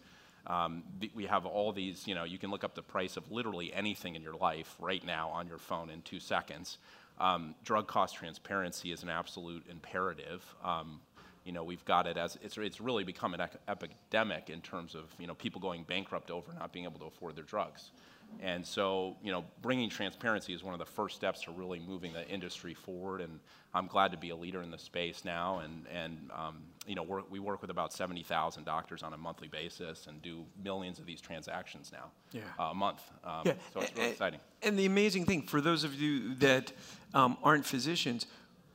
yep. 0.47 0.55
um, 0.55 0.83
th- 1.01 1.13
we 1.15 1.25
have 1.25 1.47
all 1.47 1.73
these. 1.73 2.07
You 2.07 2.15
know, 2.15 2.25
you 2.25 2.37
can 2.37 2.51
look 2.51 2.63
up 2.63 2.75
the 2.75 2.83
price 2.83 3.17
of 3.17 3.31
literally 3.33 3.73
anything 3.73 4.17
in 4.17 4.23
your 4.23 4.37
life 4.37 4.77
right 4.79 5.05
now 5.05 5.31
on 5.31 5.49
your 5.49 5.59
phone 5.59 5.89
in 5.89 6.03
two 6.03 6.21
seconds. 6.21 6.77
Um, 7.19 7.55
drug 7.65 7.87
cost 7.87 8.17
transparency 8.17 8.93
is 8.93 9.03
an 9.03 9.09
absolute 9.09 9.65
imperative. 9.71 10.45
Um, 10.63 11.01
you 11.47 11.53
know, 11.53 11.62
we've 11.62 11.85
got 11.85 12.09
it 12.09 12.17
as 12.17 12.37
it's, 12.43 12.59
it's 12.59 12.81
really 12.81 13.05
become 13.05 13.33
an 13.33 13.49
epidemic 13.69 14.50
in 14.50 14.61
terms 14.61 14.97
of, 14.97 15.05
you 15.19 15.29
know, 15.29 15.35
people 15.35 15.61
going 15.61 15.85
bankrupt 15.85 16.31
over 16.31 16.53
not 16.59 16.73
being 16.73 16.85
able 16.85 16.99
to 16.99 17.07
afford 17.07 17.37
their 17.37 17.45
drugs. 17.45 17.93
And 18.41 18.67
so, 18.67 19.17
you 19.23 19.31
know, 19.31 19.45
bringing 19.62 19.88
transparency 19.88 20.53
is 20.53 20.65
one 20.65 20.75
of 20.75 20.81
the 20.81 20.85
first 20.87 21.15
steps 21.15 21.43
to 21.43 21.53
really 21.53 21.79
moving 21.79 22.12
the 22.12 22.29
industry 22.29 22.75
forward. 22.75 23.21
And 23.21 23.38
I'm 23.73 23.87
glad 23.87 24.11
to 24.11 24.19
be 24.19 24.31
a 24.31 24.37
leader 24.37 24.62
in 24.62 24.71
the 24.73 24.79
space 24.79 25.25
now. 25.25 25.61
And, 25.61 25.87
and 25.93 26.31
um, 26.35 26.59
you 26.87 26.97
know, 26.97 27.25
we 27.31 27.38
work 27.38 27.62
with 27.62 27.71
about 27.71 27.93
70,000 27.93 28.65
doctors 28.65 29.05
on 29.05 29.12
a 29.12 29.17
monthly 29.17 29.47
basis 29.47 30.09
and 30.09 30.21
do 30.23 30.45
millions 30.62 30.99
of 30.99 31.07
these 31.07 31.21
transactions 31.21 31.93
now 31.93 32.11
yeah. 32.33 32.43
Uh, 32.59 32.65
a 32.65 32.75
month. 32.75 33.03
Um, 33.25 33.43
yeah. 33.45 33.53
So 33.73 33.81
it's 33.81 33.97
really 33.97 34.11
exciting. 34.11 34.41
And 34.62 34.76
the 34.76 34.87
amazing 34.87 35.25
thing, 35.25 35.43
for 35.43 35.61
those 35.61 35.85
of 35.85 35.95
you 35.95 36.35
that 36.37 36.73
um, 37.15 37.38
aren't 37.43 37.65
physicians, 37.65 38.26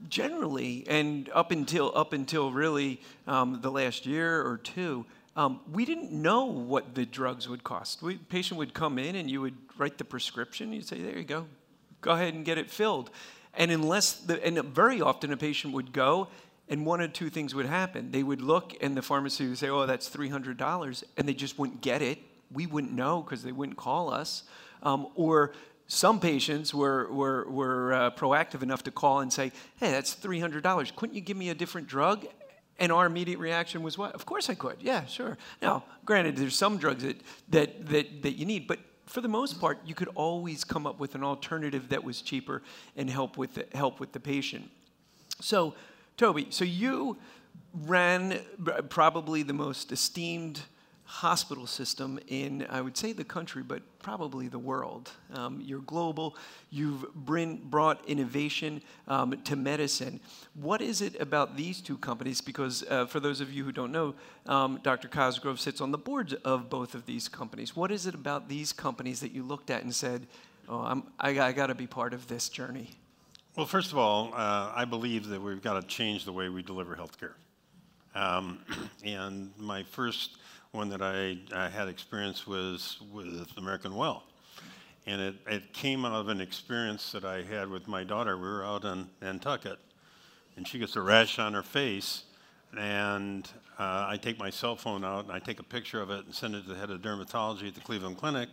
generally, 0.10 0.86
and 0.88 1.29
up 1.34 1.51
until 1.51 1.91
up 1.96 2.13
until 2.13 2.51
really 2.51 3.01
um, 3.27 3.60
the 3.62 3.72
last 3.72 4.05
year 4.05 4.46
or 4.46 4.58
two, 4.58 5.05
um, 5.36 5.62
we 5.72 5.86
didn't 5.86 6.12
know 6.12 6.46
what 6.46 6.96
the 6.96 7.05
drugs 7.05 7.48
would 7.48 7.63
cost. 7.63 8.01
We, 8.01 8.17
patient 8.17 8.58
would 8.58 8.74
come 8.74 9.00
in 9.00 9.15
and 9.15 9.29
you 9.29 9.41
would 9.41 9.55
write 9.77 9.98
the 9.98 10.03
prescription. 10.03 10.74
You'd 10.74 10.88
say, 10.88 11.00
"There 11.01 11.17
you 11.17 11.24
go, 11.24 11.48
go 12.01 12.12
ahead 12.12 12.34
and 12.34 12.46
get 12.46 12.58
it 12.58 12.70
filled." 12.70 13.10
And 13.53 13.72
unless 13.72 14.13
the, 14.13 14.43
and 14.46 14.58
very 14.74 15.01
often 15.01 15.31
a 15.31 15.38
patient 15.38 15.74
would 15.74 15.91
go, 15.91 16.29
and 16.70 16.86
one 16.86 17.01
or 17.01 17.08
two 17.08 17.29
things 17.29 17.53
would 17.53 17.65
happen. 17.65 18.12
They 18.12 18.24
would 18.24 18.41
look, 18.41 18.74
and 18.81 18.96
the 18.96 19.01
pharmacy 19.01 19.48
would 19.48 19.58
say, 19.58 19.70
"Oh, 19.70 19.86
that's 19.86 20.08
three 20.08 20.29
hundred 20.29 20.58
dollars," 20.58 21.03
and 21.17 21.27
they 21.27 21.34
just 21.34 21.60
wouldn't 21.60 21.81
get 21.81 22.01
it. 22.01 22.20
We 22.51 22.65
wouldn't 22.65 22.93
know 22.93 23.22
because 23.22 23.43
they 23.43 23.51
wouldn't 23.51 23.77
call 23.77 24.13
us, 24.13 24.43
um, 24.84 25.08
or 25.15 25.53
some 25.92 26.22
patients 26.22 26.74
were, 26.74 27.12
were, 27.12 27.50
were 27.50 27.94
uh, 27.94 28.12
proactive 28.12 28.64
enough 28.64 28.82
to 28.82 28.92
call 28.92 29.20
and 29.20 29.32
say, 29.32 29.52
hey, 29.76 29.92
that's 29.92 30.16
$300. 30.16 30.96
Couldn't 30.96 31.14
you 31.14 31.20
give 31.20 31.36
me 31.36 31.50
a 31.50 31.54
different 31.54 31.86
drug? 31.86 32.26
And 32.80 32.94
our 32.94 33.06
immediate 33.06 33.40
reaction 33.40 33.84
was 33.84 33.98
what? 33.98 34.16
Of 34.16 34.26
course 34.26 34.50
I 34.50 34.54
could. 34.54 34.78
Yeah, 34.80 35.06
sure. 35.06 35.38
Now, 35.62 35.84
granted, 36.06 36.38
there's 36.38 36.56
some 36.56 36.78
drugs 36.78 37.04
that, 37.04 37.20
that, 37.50 37.88
that, 37.90 38.24
that 38.24 38.32
you 38.38 38.46
need, 38.46 38.68
but 38.68 38.80
for 39.06 39.20
the 39.20 39.28
most 39.28 39.60
part, 39.60 39.80
you 39.86 39.94
could 39.94 40.08
always 40.16 40.64
come 40.64 40.88
up 40.88 40.98
with 40.98 41.14
an 41.14 41.26
alternative 41.26 41.90
that 41.90 42.06
was 42.06 42.22
cheaper 42.22 42.62
and 42.96 43.10
help 43.10 43.38
with 43.38 43.56
the, 43.56 43.66
help 43.74 44.00
with 44.00 44.14
the 44.14 44.20
patient. 44.22 44.72
So, 45.42 45.76
Toby, 46.16 46.48
so 46.52 46.64
you 46.64 47.18
ran 47.74 48.40
probably 48.88 49.44
the 49.44 49.54
most 49.54 49.92
esteemed 49.92 50.62
hospital 51.12 51.68
system 51.68 52.18
in, 52.30 52.65
I 52.70 52.80
would 52.80 52.96
say, 52.96 53.12
the 53.12 53.25
country, 53.25 53.63
but 53.63 53.82
probably 54.00 54.48
the 54.48 54.58
world. 54.58 55.12
Um, 55.34 55.60
you're 55.62 55.82
global. 55.82 56.38
You've 56.70 57.13
bring, 57.13 57.58
brought 57.58 58.03
innovation 58.08 58.82
um, 59.10 59.38
to 59.44 59.58
medicine. 59.58 60.22
What 60.53 60.82
is 60.82 61.01
it 61.01 61.20
about 61.20 61.58
these 61.58 61.82
two 61.82 61.98
companies? 61.98 62.39
Because 62.39 62.86
uh, 62.89 63.08
for 63.08 63.20
those 63.20 63.41
of 63.41 63.51
you 63.51 63.65
who 63.65 63.74
don't 63.74 63.91
know, 63.91 64.15
um, 64.48 64.80
Dr. 64.84 65.10
Cosgrove 65.10 65.60
sits 65.60 65.82
on 65.82 65.91
the 65.91 65.98
boards 65.98 66.34
of 66.46 66.70
both 66.70 66.96
of 66.96 67.06
these 67.06 67.27
companies. 67.27 67.75
What 67.75 67.91
is 67.91 68.06
it 68.06 68.15
about 68.15 68.48
these 68.48 68.72
companies 68.72 69.20
that 69.20 69.34
you 69.34 69.44
looked 69.44 69.70
at 69.70 69.84
and 69.84 69.94
said, 69.94 70.27
"Oh, 70.70 70.80
I'm, 70.80 71.03
I, 71.20 71.38
I 71.41 71.51
got 71.51 71.68
to 71.68 71.75
be 71.75 71.88
part 71.88 72.13
of 72.13 72.27
this 72.27 72.48
journey"? 72.48 72.91
Well, 73.58 73.65
first 73.65 73.91
of 73.91 73.98
all, 73.98 74.34
uh, 74.34 74.72
I 74.74 74.86
believe 74.86 75.27
that 75.27 75.41
we've 75.41 75.62
got 75.62 75.74
to 75.74 75.86
change 75.86 76.24
the 76.24 76.32
way 76.32 76.48
we 76.48 76.63
deliver 76.63 76.96
healthcare. 76.96 77.34
Um, 78.15 78.60
and 79.03 79.51
my 79.58 79.84
first 79.84 80.38
one 80.72 80.88
that 80.88 81.01
I, 81.01 81.38
I 81.54 81.68
had 81.68 81.90
experience 81.90 82.48
was 82.48 82.98
with 83.12 83.50
American 83.58 83.94
Well. 83.94 84.24
And 85.06 85.20
it, 85.20 85.36
it 85.48 85.74
came 85.74 86.06
out 86.06 86.13
of 86.13 86.30
an 86.30 86.40
experience 86.40 87.12
that 87.12 87.25
I 87.25 87.42
had 87.42 87.70
with 87.70 87.90
my 87.90 88.06
daughter. 88.06 88.38
We 88.38 88.44
were 88.44 88.63
out 88.63 88.86
in 88.86 89.10
Nantucket, 89.22 89.80
and 90.56 90.66
she 90.66 90.80
gets 90.80 90.96
a 90.96 91.01
rash 91.01 91.40
on 91.40 91.54
her 91.54 91.63
face. 91.63 92.24
And 92.78 93.50
uh, 93.78 94.06
I 94.08 94.18
take 94.22 94.40
my 94.40 94.50
cell 94.50 94.78
phone 94.78 95.04
out 95.04 95.25
and 95.25 95.34
I 95.34 95.40
take 95.40 95.60
a 95.60 95.63
picture 95.63 96.01
of 96.01 96.10
it 96.10 96.24
and 96.24 96.34
send 96.34 96.56
it 96.56 96.63
to 96.63 96.70
the 96.70 96.75
head 96.75 96.90
of 96.90 97.01
dermatology 97.01 97.68
at 97.68 97.75
the 97.75 97.82
Cleveland 97.82 98.18
Clinic. 98.18 98.48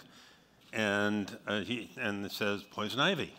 And, 0.72 1.38
uh, 1.46 1.60
he, 1.60 1.88
and 2.00 2.26
it 2.26 2.32
says 2.32 2.64
poison 2.64 2.98
ivy. 2.98 3.32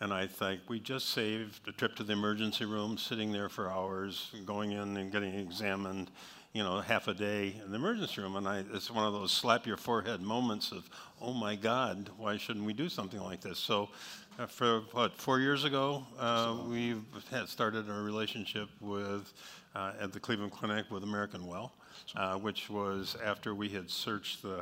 And 0.00 0.12
I 0.12 0.26
think 0.26 0.62
we 0.66 0.80
just 0.80 1.10
saved 1.10 1.68
a 1.68 1.72
trip 1.72 1.94
to 1.96 2.02
the 2.02 2.14
emergency 2.14 2.64
room, 2.64 2.98
sitting 2.98 3.30
there 3.30 3.48
for 3.48 3.70
hours, 3.70 4.34
going 4.44 4.72
in 4.72 4.96
and 4.96 5.12
getting 5.12 5.34
examined 5.34 6.10
you 6.56 6.62
know, 6.62 6.80
half 6.80 7.06
a 7.06 7.12
day 7.12 7.54
in 7.62 7.70
the 7.70 7.76
emergency 7.76 8.18
room. 8.18 8.34
And 8.36 8.48
I, 8.48 8.64
it's 8.72 8.90
one 8.90 9.04
of 9.04 9.12
those 9.12 9.30
slap 9.30 9.66
your 9.66 9.76
forehead 9.76 10.22
moments 10.22 10.72
of, 10.72 10.88
oh 11.20 11.34
my 11.34 11.54
God, 11.54 12.08
why 12.16 12.38
shouldn't 12.38 12.64
we 12.64 12.72
do 12.72 12.88
something 12.88 13.20
like 13.20 13.42
this? 13.42 13.58
So, 13.58 13.90
uh, 14.38 14.46
for 14.46 14.80
what, 14.92 15.18
four 15.18 15.38
years 15.38 15.64
ago, 15.64 16.06
uh, 16.18 16.56
we 16.66 16.94
had 17.30 17.50
started 17.50 17.90
a 17.90 17.92
relationship 17.92 18.70
with, 18.80 19.34
uh, 19.74 19.92
at 20.00 20.14
the 20.14 20.20
Cleveland 20.20 20.52
Clinic 20.52 20.90
with 20.90 21.02
American 21.02 21.46
Well. 21.46 21.72
Uh, 22.14 22.36
which 22.36 22.70
was 22.70 23.16
after 23.24 23.54
we 23.54 23.68
had 23.68 23.90
searched 23.90 24.42
the, 24.42 24.60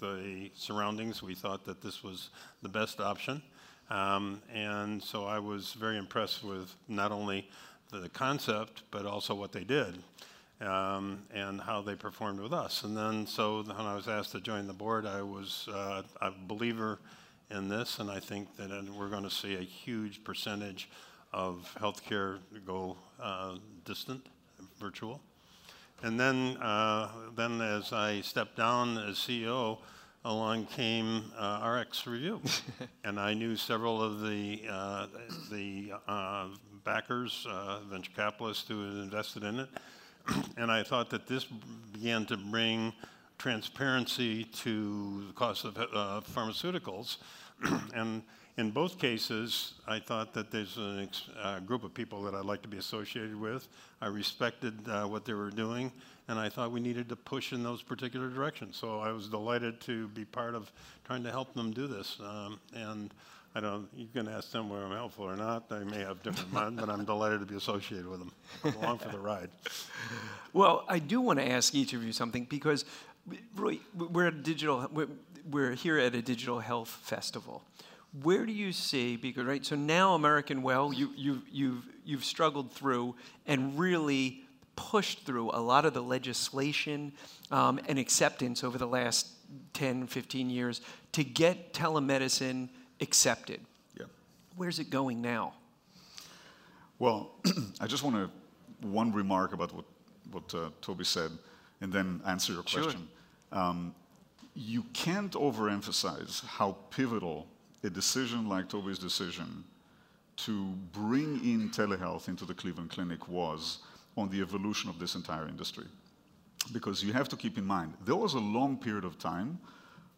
the 0.00 0.50
surroundings, 0.54 1.22
we 1.22 1.34
thought 1.34 1.64
that 1.64 1.80
this 1.80 2.04
was 2.04 2.28
the 2.62 2.68
best 2.68 3.00
option. 3.00 3.42
Um, 3.90 4.40
and 4.52 5.02
so 5.02 5.24
I 5.24 5.38
was 5.38 5.72
very 5.72 5.96
impressed 5.96 6.44
with 6.44 6.72
not 6.86 7.10
only 7.10 7.48
the 7.90 8.08
concept, 8.10 8.82
but 8.90 9.06
also 9.06 9.34
what 9.34 9.50
they 9.50 9.64
did 9.64 9.96
um, 10.64 11.22
and 11.32 11.60
how 11.60 11.82
they 11.82 11.94
performed 11.94 12.40
with 12.40 12.52
us. 12.52 12.84
And 12.84 12.96
then, 12.96 13.26
so 13.26 13.62
when 13.62 13.86
I 13.86 13.94
was 13.94 14.08
asked 14.08 14.32
to 14.32 14.40
join 14.40 14.66
the 14.66 14.72
board, 14.72 15.06
I 15.06 15.22
was 15.22 15.68
uh, 15.72 16.02
a 16.20 16.32
believer 16.46 16.98
in 17.50 17.68
this, 17.68 17.98
and 17.98 18.10
I 18.10 18.20
think 18.20 18.56
that 18.56 18.70
we're 18.98 19.08
going 19.08 19.24
to 19.24 19.30
see 19.30 19.54
a 19.54 19.62
huge 19.62 20.24
percentage 20.24 20.88
of 21.32 21.74
healthcare 21.80 22.38
go 22.66 22.96
uh, 23.20 23.56
distant, 23.84 24.26
virtual. 24.78 25.20
And 26.02 26.18
then, 26.18 26.56
uh, 26.58 27.10
then 27.36 27.60
as 27.60 27.92
I 27.92 28.20
stepped 28.20 28.56
down 28.56 28.98
as 28.98 29.16
CEO, 29.16 29.78
along 30.24 30.66
came 30.66 31.24
uh, 31.36 31.60
RxRevu, 31.60 32.62
and 33.04 33.20
I 33.20 33.34
knew 33.34 33.56
several 33.56 34.02
of 34.02 34.20
the 34.20 34.62
uh, 34.70 35.06
the 35.50 35.92
uh, 36.08 36.48
backers, 36.84 37.46
uh, 37.48 37.80
venture 37.90 38.12
capitalists 38.14 38.68
who 38.68 38.86
had 38.86 39.02
invested 39.02 39.44
in 39.44 39.60
it, 39.60 39.68
and 40.56 40.70
I 40.70 40.82
thought 40.82 41.10
that 41.10 41.26
this 41.26 41.44
began 41.92 42.26
to 42.26 42.36
bring 42.36 42.92
transparency 43.38 44.44
to 44.44 45.24
the 45.26 45.32
cost 45.32 45.64
of 45.64 45.76
uh, 45.76 46.20
pharmaceuticals. 46.32 47.18
and 47.94 48.22
in 48.56 48.70
both 48.70 48.98
cases, 48.98 49.74
I 49.86 49.98
thought 49.98 50.32
that 50.34 50.50
there's 50.50 50.78
a 50.78 51.08
uh, 51.42 51.60
group 51.60 51.82
of 51.82 51.92
people 51.92 52.22
that 52.22 52.34
I'd 52.34 52.44
like 52.44 52.62
to 52.62 52.68
be 52.68 52.78
associated 52.78 53.38
with. 53.38 53.68
I 54.00 54.06
respected 54.06 54.88
uh, 54.88 55.06
what 55.06 55.24
they 55.24 55.32
were 55.32 55.50
doing, 55.50 55.90
and 56.28 56.38
I 56.38 56.48
thought 56.48 56.70
we 56.70 56.80
needed 56.80 57.08
to 57.08 57.16
push 57.16 57.52
in 57.52 57.64
those 57.64 57.82
particular 57.82 58.28
directions. 58.28 58.76
So 58.76 59.00
I 59.00 59.10
was 59.10 59.28
delighted 59.28 59.80
to 59.82 60.08
be 60.08 60.24
part 60.24 60.54
of 60.54 60.70
trying 61.04 61.24
to 61.24 61.30
help 61.30 61.52
them 61.54 61.72
do 61.72 61.88
this. 61.88 62.18
Um, 62.20 62.60
and 62.74 63.12
I 63.56 63.60
don't, 63.60 63.88
you 63.94 64.08
can 64.12 64.26
ask 64.26 64.50
them 64.50 64.68
whether 64.68 64.84
I'm 64.84 64.90
helpful 64.90 65.26
or 65.26 65.36
not. 65.36 65.68
They 65.68 65.84
may 65.84 66.00
have 66.00 66.22
different 66.24 66.52
minds, 66.52 66.80
but 66.80 66.90
I'm 66.90 67.04
delighted 67.04 67.38
to 67.40 67.46
be 67.46 67.54
associated 67.54 68.08
with 68.08 68.18
them. 68.18 68.32
along 68.64 68.98
for 68.98 69.10
the 69.10 69.18
ride. 69.18 69.50
Well, 70.52 70.84
I 70.88 70.98
do 70.98 71.20
want 71.20 71.38
to 71.38 71.48
ask 71.48 71.74
each 71.74 71.92
of 71.92 72.02
you 72.02 72.12
something 72.12 72.44
because 72.44 72.84
Roy, 73.54 73.78
we're 73.96 74.26
at 74.26 74.42
digital, 74.42 74.88
we're, 74.92 75.08
we're 75.48 75.72
here 75.72 75.98
at 75.98 76.14
a 76.14 76.22
digital 76.22 76.58
health 76.58 76.88
festival. 76.88 77.62
Where 78.22 78.44
do 78.44 78.52
you 78.52 78.72
see, 78.72 79.16
because 79.16 79.44
right, 79.44 79.64
so 79.64 79.76
now 79.76 80.14
American 80.14 80.62
Well, 80.62 80.92
you, 80.92 81.10
you, 81.16 81.42
you've, 81.50 81.84
you've 82.04 82.24
struggled 82.24 82.72
through 82.72 83.14
and 83.46 83.78
really 83.78 84.42
pushed 84.76 85.24
through 85.24 85.50
a 85.50 85.60
lot 85.60 85.84
of 85.84 85.94
the 85.94 86.02
legislation 86.02 87.12
um, 87.50 87.78
and 87.88 87.98
acceptance 87.98 88.64
over 88.64 88.78
the 88.78 88.86
last 88.86 89.28
10, 89.74 90.08
15 90.08 90.50
years 90.50 90.80
to 91.12 91.22
get 91.22 91.72
telemedicine 91.72 92.68
accepted. 93.04 93.60
Yeah. 93.98 94.06
Where's 94.56 94.78
it 94.78 94.90
going 94.90 95.22
now? 95.22 95.54
Well, 96.98 97.30
I 97.80 97.86
just 97.86 98.02
want 98.02 98.16
to 98.16 98.30
one 98.86 99.12
remark 99.12 99.52
about 99.52 99.72
what 99.72 99.84
what 100.32 100.54
uh, 100.54 100.70
Toby 100.80 101.04
said, 101.04 101.30
and 101.80 101.92
then 101.92 102.20
answer 102.26 102.52
your 102.52 102.62
question. 102.62 103.08
Sure. 103.52 103.60
Um, 103.60 103.94
you 104.54 104.82
can't 104.92 105.32
overemphasize 105.32 106.44
how 106.44 106.76
pivotal 106.90 107.46
a 107.82 107.90
decision 107.90 108.48
like 108.48 108.68
Toby's 108.68 108.98
decision 108.98 109.64
to 110.36 110.72
bring 110.92 111.44
in 111.44 111.70
telehealth 111.70 112.28
into 112.28 112.44
the 112.44 112.54
Cleveland 112.54 112.90
Clinic 112.90 113.28
was 113.28 113.78
on 114.16 114.28
the 114.30 114.40
evolution 114.40 114.90
of 114.90 114.98
this 114.98 115.14
entire 115.14 115.48
industry. 115.48 115.86
Because 116.72 117.04
you 117.04 117.12
have 117.12 117.28
to 117.28 117.36
keep 117.36 117.58
in 117.58 117.64
mind, 117.64 117.92
there 118.04 118.16
was 118.16 118.34
a 118.34 118.38
long 118.38 118.76
period 118.76 119.04
of 119.04 119.18
time 119.18 119.58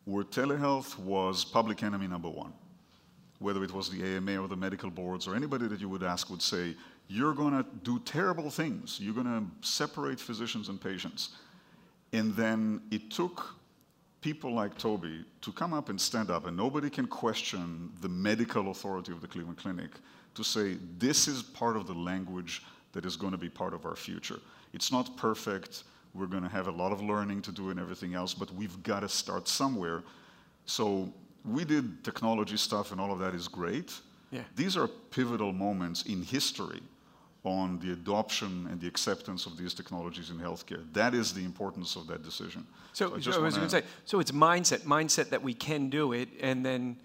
where 0.04 0.24
telehealth 0.24 0.98
was 0.98 1.44
public 1.44 1.82
enemy 1.82 2.06
number 2.06 2.28
one 2.28 2.52
whether 3.38 3.62
it 3.64 3.72
was 3.72 3.90
the 3.90 4.02
AMA 4.02 4.36
or 4.36 4.48
the 4.48 4.56
medical 4.56 4.90
boards 4.90 5.26
or 5.26 5.34
anybody 5.34 5.68
that 5.68 5.80
you 5.80 5.88
would 5.88 6.02
ask 6.02 6.30
would 6.30 6.42
say, 6.42 6.74
you're 7.08 7.34
going 7.34 7.52
to 7.52 7.64
do 7.82 7.98
terrible 8.00 8.50
things. 8.50 8.98
You're 9.00 9.14
going 9.14 9.26
to 9.26 9.66
separate 9.66 10.18
physicians 10.18 10.68
and 10.68 10.80
patients. 10.80 11.30
And 12.12 12.34
then 12.34 12.80
it 12.90 13.10
took 13.10 13.54
people 14.20 14.52
like 14.52 14.76
Toby 14.76 15.24
to 15.42 15.52
come 15.52 15.72
up 15.72 15.88
and 15.88 16.00
stand 16.00 16.30
up, 16.30 16.46
and 16.46 16.56
nobody 16.56 16.90
can 16.90 17.06
question 17.06 17.92
the 18.00 18.08
medical 18.08 18.70
authority 18.70 19.12
of 19.12 19.20
the 19.20 19.28
Cleveland 19.28 19.58
Clinic 19.58 19.90
to 20.34 20.42
say, 20.42 20.76
this 20.98 21.28
is 21.28 21.42
part 21.42 21.76
of 21.76 21.86
the 21.86 21.94
language 21.94 22.62
that 22.92 23.04
is 23.04 23.16
going 23.16 23.32
to 23.32 23.38
be 23.38 23.48
part 23.48 23.72
of 23.72 23.86
our 23.86 23.94
future. 23.94 24.40
It's 24.72 24.90
not 24.90 25.16
perfect. 25.16 25.84
We're 26.14 26.26
going 26.26 26.42
to 26.42 26.48
have 26.48 26.66
a 26.66 26.72
lot 26.72 26.92
of 26.92 27.02
learning 27.02 27.42
to 27.42 27.52
do 27.52 27.70
and 27.70 27.78
everything 27.78 28.14
else, 28.14 28.34
but 28.34 28.52
we've 28.52 28.82
got 28.82 29.00
to 29.00 29.08
start 29.08 29.46
somewhere. 29.46 30.02
So 30.64 31.12
we 31.46 31.64
did 31.64 32.04
technology 32.04 32.56
stuff 32.56 32.92
and 32.92 33.00
all 33.00 33.12
of 33.12 33.18
that 33.18 33.34
is 33.34 33.48
great. 33.48 33.92
Yeah. 34.30 34.42
These 34.56 34.76
are 34.76 34.88
pivotal 34.88 35.52
moments 35.52 36.02
in 36.02 36.22
history 36.22 36.82
on 37.44 37.78
the 37.78 37.92
adoption 37.92 38.66
and 38.70 38.80
the 38.80 38.88
acceptance 38.88 39.46
of 39.46 39.56
these 39.56 39.72
technologies 39.72 40.30
in 40.30 40.38
healthcare. 40.38 40.84
That 40.92 41.14
is 41.14 41.32
the 41.32 41.44
importance 41.44 41.94
of 41.94 42.08
that 42.08 42.24
decision. 42.24 42.66
So, 42.92 43.10
so 43.10 43.16
I, 43.16 43.20
so 43.20 43.32
I 43.32 43.38
was 43.38 43.54
going 43.56 43.68
to 43.68 43.70
say, 43.70 43.82
so 44.04 44.18
it's 44.18 44.32
mindset, 44.32 44.80
mindset 44.80 45.30
that 45.30 45.42
we 45.42 45.54
can 45.54 45.88
do 45.88 46.12
it, 46.12 46.28
and 46.40 46.66
then 46.66 46.96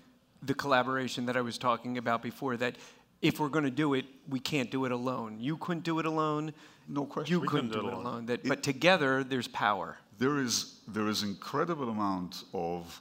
the 0.42 0.56
collaboration 0.56 1.28
that 1.28 1.38
I 1.38 1.42
was 1.42 1.58
talking 1.58 1.98
about 1.98 2.24
before. 2.24 2.58
That 2.58 2.76
if 3.22 3.40
we're 3.40 3.50
going 3.50 3.66
to 3.66 3.72
do 3.72 3.94
it, 3.94 4.06
we 4.28 4.40
can't 4.40 4.72
do 4.72 4.86
it 4.86 4.92
alone. 4.92 5.38
You 5.40 5.58
couldn't 5.58 5.84
do 5.84 6.00
it 6.00 6.06
alone. 6.06 6.54
No 6.88 7.06
question. 7.06 7.34
You 7.34 7.42
we 7.42 7.48
couldn't 7.48 7.72
do 7.72 7.80
it 7.80 7.84
alone. 7.84 8.06
alone. 8.06 8.26
That, 8.26 8.40
it, 8.44 8.48
but 8.48 8.64
together, 8.64 9.24
there's 9.24 9.48
power. 9.48 9.98
There 10.18 10.40
is 10.40 10.80
there 10.88 11.08
is 11.08 11.24
incredible 11.24 11.90
amount 11.90 12.44
of 12.54 13.00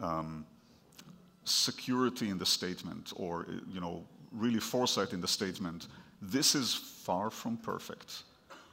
um, 0.00 0.46
security 1.48 2.28
in 2.30 2.38
the 2.38 2.46
statement 2.46 3.12
or 3.16 3.46
you 3.72 3.80
know 3.80 4.04
really 4.32 4.60
foresight 4.60 5.12
in 5.12 5.20
the 5.20 5.28
statement 5.28 5.86
this 6.22 6.54
is 6.54 6.74
far 6.74 7.30
from 7.30 7.58
perfect. 7.58 8.22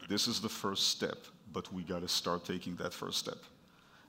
This 0.08 0.28
is 0.28 0.40
the 0.40 0.50
first 0.50 0.90
step 0.90 1.18
but 1.52 1.72
we 1.72 1.84
got 1.84 2.02
to 2.02 2.08
start 2.08 2.46
taking 2.46 2.76
that 2.78 2.94
first 2.94 3.20
step. 3.20 3.38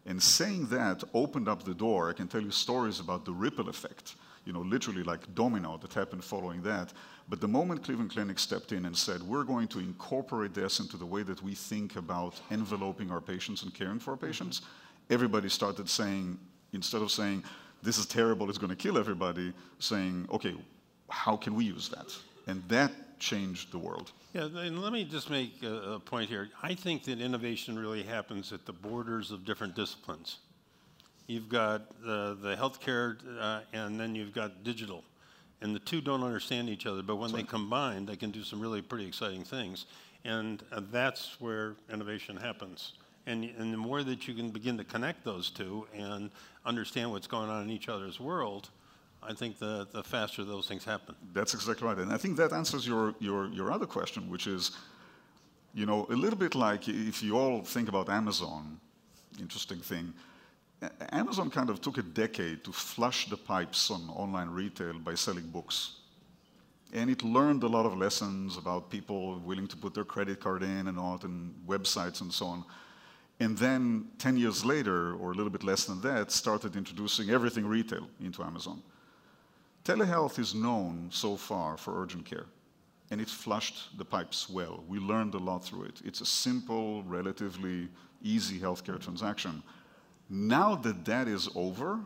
And 0.06 0.22
saying 0.22 0.66
that 0.68 1.04
opened 1.12 1.46
up 1.46 1.62
the 1.62 1.74
door. 1.74 2.08
I 2.08 2.14
can 2.14 2.26
tell 2.26 2.40
you 2.40 2.50
stories 2.50 3.00
about 3.00 3.24
the 3.24 3.32
ripple 3.32 3.68
effect 3.68 4.14
you 4.44 4.52
know 4.52 4.60
literally 4.60 5.02
like 5.02 5.34
domino 5.34 5.78
that 5.78 5.92
happened 5.92 6.24
following 6.24 6.62
that. 6.62 6.92
But 7.28 7.40
the 7.40 7.48
moment 7.48 7.82
cleveland 7.84 8.10
clinic 8.10 8.38
stepped 8.38 8.72
in 8.72 8.84
and 8.86 8.96
said 8.96 9.22
we're 9.22 9.44
going 9.44 9.68
to 9.68 9.78
incorporate 9.78 10.54
this 10.54 10.80
into 10.80 10.96
the 10.96 11.06
way 11.06 11.22
that 11.22 11.42
we 11.42 11.54
think 11.54 11.96
about 11.96 12.40
enveloping 12.50 13.10
our 13.10 13.20
patients 13.20 13.62
and 13.62 13.74
caring 13.74 13.98
for 13.98 14.12
our 14.12 14.16
patients 14.16 14.62
everybody 15.10 15.48
started 15.48 15.88
saying 15.88 16.38
instead 16.72 17.02
of 17.02 17.10
saying 17.10 17.44
this 17.84 17.98
is 17.98 18.06
terrible, 18.06 18.48
it's 18.48 18.58
going 18.58 18.70
to 18.70 18.76
kill 18.76 18.98
everybody, 18.98 19.52
saying, 19.78 20.26
okay, 20.32 20.54
how 21.10 21.36
can 21.36 21.54
we 21.54 21.64
use 21.64 21.88
that? 21.90 22.16
And 22.46 22.62
that 22.68 22.92
changed 23.20 23.70
the 23.70 23.78
world. 23.78 24.12
Yeah, 24.32 24.46
and 24.46 24.82
let 24.82 24.92
me 24.92 25.04
just 25.04 25.30
make 25.30 25.62
a, 25.62 25.92
a 25.92 26.00
point 26.00 26.28
here. 26.28 26.48
I 26.62 26.74
think 26.74 27.04
that 27.04 27.20
innovation 27.20 27.78
really 27.78 28.02
happens 28.02 28.52
at 28.52 28.66
the 28.66 28.72
borders 28.72 29.30
of 29.30 29.44
different 29.44 29.76
disciplines. 29.76 30.38
You've 31.26 31.48
got 31.48 31.82
uh, 32.02 32.34
the 32.34 32.56
healthcare, 32.58 33.16
uh, 33.40 33.60
and 33.72 33.98
then 33.98 34.14
you've 34.14 34.34
got 34.34 34.64
digital. 34.64 35.04
And 35.60 35.74
the 35.74 35.78
two 35.78 36.00
don't 36.00 36.22
understand 36.22 36.68
each 36.68 36.84
other, 36.84 37.02
but 37.02 37.16
when 37.16 37.32
they 37.32 37.42
combine, 37.42 38.04
they 38.04 38.16
can 38.16 38.30
do 38.30 38.42
some 38.42 38.60
really 38.60 38.82
pretty 38.82 39.06
exciting 39.06 39.44
things. 39.44 39.86
And 40.24 40.62
uh, 40.72 40.80
that's 40.90 41.40
where 41.40 41.76
innovation 41.92 42.36
happens. 42.36 42.94
And, 43.26 43.44
and 43.58 43.72
the 43.72 43.78
more 43.78 44.02
that 44.02 44.28
you 44.28 44.34
can 44.34 44.50
begin 44.50 44.76
to 44.76 44.84
connect 44.84 45.24
those 45.24 45.50
two 45.50 45.86
and 45.94 46.30
understand 46.66 47.10
what's 47.10 47.26
going 47.26 47.48
on 47.48 47.62
in 47.62 47.70
each 47.70 47.88
other's 47.88 48.20
world, 48.20 48.68
I 49.22 49.32
think 49.32 49.58
the, 49.58 49.88
the 49.92 50.02
faster 50.02 50.44
those 50.44 50.66
things 50.66 50.84
happen. 50.84 51.14
That's 51.32 51.54
exactly 51.54 51.88
right. 51.88 51.96
And 51.98 52.12
I 52.12 52.18
think 52.18 52.36
that 52.36 52.52
answers 52.52 52.86
your, 52.86 53.14
your, 53.20 53.48
your 53.48 53.72
other 53.72 53.86
question, 53.86 54.28
which 54.28 54.46
is, 54.46 54.72
you 55.72 55.86
know, 55.86 56.06
a 56.10 56.14
little 56.14 56.38
bit 56.38 56.54
like 56.54 56.86
if 56.88 57.22
you 57.22 57.38
all 57.38 57.62
think 57.62 57.88
about 57.88 58.10
Amazon, 58.10 58.78
interesting 59.40 59.78
thing, 59.78 60.12
Amazon 61.12 61.50
kind 61.50 61.70
of 61.70 61.80
took 61.80 61.98
a 61.98 62.02
decade 62.02 62.62
to 62.64 62.72
flush 62.72 63.28
the 63.30 63.36
pipes 63.36 63.90
on 63.90 64.08
online 64.10 64.50
retail 64.50 64.98
by 64.98 65.14
selling 65.14 65.46
books. 65.46 65.96
And 66.92 67.10
it 67.10 67.22
learned 67.22 67.62
a 67.62 67.66
lot 67.66 67.86
of 67.86 67.96
lessons 67.96 68.56
about 68.56 68.90
people 68.90 69.38
willing 69.40 69.66
to 69.68 69.76
put 69.76 69.94
their 69.94 70.04
credit 70.04 70.40
card 70.40 70.62
in 70.62 70.86
and 70.86 70.98
out 70.98 71.24
and 71.24 71.54
websites 71.66 72.20
and 72.20 72.32
so 72.32 72.46
on. 72.46 72.64
And 73.40 73.58
then 73.58 74.06
10 74.18 74.36
years 74.36 74.64
later, 74.64 75.14
or 75.14 75.32
a 75.32 75.34
little 75.34 75.50
bit 75.50 75.64
less 75.64 75.84
than 75.84 76.00
that, 76.02 76.30
started 76.30 76.76
introducing 76.76 77.30
everything 77.30 77.66
retail 77.66 78.08
into 78.20 78.42
Amazon. 78.42 78.82
Telehealth 79.84 80.38
is 80.38 80.54
known 80.54 81.08
so 81.10 81.36
far 81.36 81.76
for 81.76 82.00
urgent 82.00 82.24
care, 82.24 82.46
and 83.10 83.20
it 83.20 83.28
flushed 83.28 83.98
the 83.98 84.04
pipes 84.04 84.48
well. 84.48 84.82
We 84.88 84.98
learned 84.98 85.34
a 85.34 85.38
lot 85.38 85.64
through 85.64 85.84
it. 85.84 86.00
It's 86.04 86.20
a 86.20 86.26
simple, 86.26 87.02
relatively 87.02 87.88
easy 88.22 88.58
healthcare 88.58 89.00
transaction. 89.00 89.62
Now 90.30 90.76
that 90.76 91.04
that 91.04 91.28
is 91.28 91.50
over, 91.54 92.00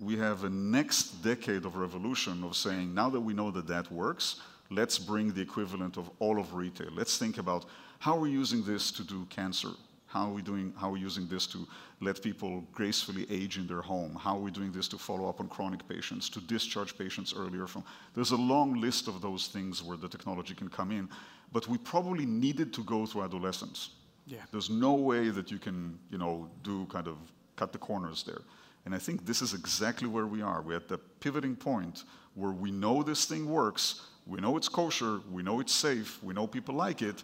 we 0.00 0.16
have 0.16 0.44
a 0.44 0.50
next 0.50 1.22
decade 1.22 1.66
of 1.66 1.76
revolution 1.76 2.42
of 2.42 2.56
saying, 2.56 2.94
now 2.94 3.10
that 3.10 3.20
we 3.20 3.34
know 3.34 3.50
that 3.50 3.66
that 3.66 3.92
works, 3.92 4.40
let's 4.70 4.98
bring 4.98 5.32
the 5.34 5.42
equivalent 5.42 5.98
of 5.98 6.10
all 6.20 6.38
of 6.38 6.54
retail. 6.54 6.88
Let's 6.94 7.18
think 7.18 7.36
about 7.36 7.66
how 7.98 8.16
we're 8.16 8.28
using 8.28 8.62
this 8.64 8.90
to 8.92 9.02
do 9.02 9.26
cancer 9.28 9.68
how 10.10 10.28
are 10.28 10.34
we 10.34 10.42
doing? 10.42 10.74
How 10.76 10.88
are 10.88 10.92
we 10.92 11.00
using 11.00 11.28
this 11.28 11.46
to 11.48 11.68
let 12.00 12.20
people 12.20 12.64
gracefully 12.72 13.26
age 13.30 13.58
in 13.58 13.68
their 13.68 13.80
home? 13.80 14.16
How 14.16 14.36
are 14.36 14.40
we 14.40 14.50
doing 14.50 14.72
this 14.72 14.88
to 14.88 14.98
follow 14.98 15.28
up 15.28 15.38
on 15.38 15.48
chronic 15.48 15.86
patients, 15.88 16.28
to 16.30 16.40
discharge 16.40 16.98
patients 16.98 17.32
earlier 17.36 17.68
from? 17.68 17.84
There's 18.14 18.32
a 18.32 18.36
long 18.36 18.80
list 18.80 19.06
of 19.06 19.22
those 19.22 19.46
things 19.46 19.84
where 19.84 19.96
the 19.96 20.08
technology 20.08 20.52
can 20.52 20.68
come 20.68 20.90
in, 20.90 21.08
but 21.52 21.68
we 21.68 21.78
probably 21.78 22.26
needed 22.26 22.72
to 22.74 22.82
go 22.82 23.06
through 23.06 23.22
adolescence. 23.22 23.90
Yeah. 24.26 24.38
There's 24.50 24.68
no 24.68 24.94
way 24.94 25.28
that 25.28 25.52
you 25.52 25.58
can, 25.58 25.96
you 26.10 26.18
know, 26.18 26.50
do 26.64 26.86
kind 26.86 27.06
of 27.06 27.16
cut 27.54 27.72
the 27.72 27.78
corners 27.78 28.24
there. 28.24 28.42
And 28.86 28.94
I 28.94 28.98
think 28.98 29.24
this 29.24 29.42
is 29.42 29.54
exactly 29.54 30.08
where 30.08 30.26
we 30.26 30.42
are. 30.42 30.60
We're 30.60 30.76
at 30.76 30.88
the 30.88 30.98
pivoting 30.98 31.54
point 31.54 32.02
where 32.34 32.50
we 32.50 32.72
know 32.72 33.04
this 33.04 33.26
thing 33.26 33.48
works, 33.48 34.06
we 34.26 34.40
know 34.40 34.56
it's 34.56 34.68
kosher, 34.68 35.20
we 35.30 35.44
know 35.44 35.60
it's 35.60 35.72
safe, 35.72 36.20
we 36.20 36.34
know 36.34 36.48
people 36.48 36.74
like 36.74 37.00
it. 37.00 37.22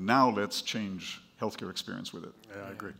Now 0.00 0.30
let's 0.30 0.62
change 0.62 1.20
healthcare 1.40 1.70
experience 1.70 2.12
with 2.12 2.24
it. 2.24 2.32
Yeah, 2.50 2.68
I 2.68 2.72
agree. 2.72 2.92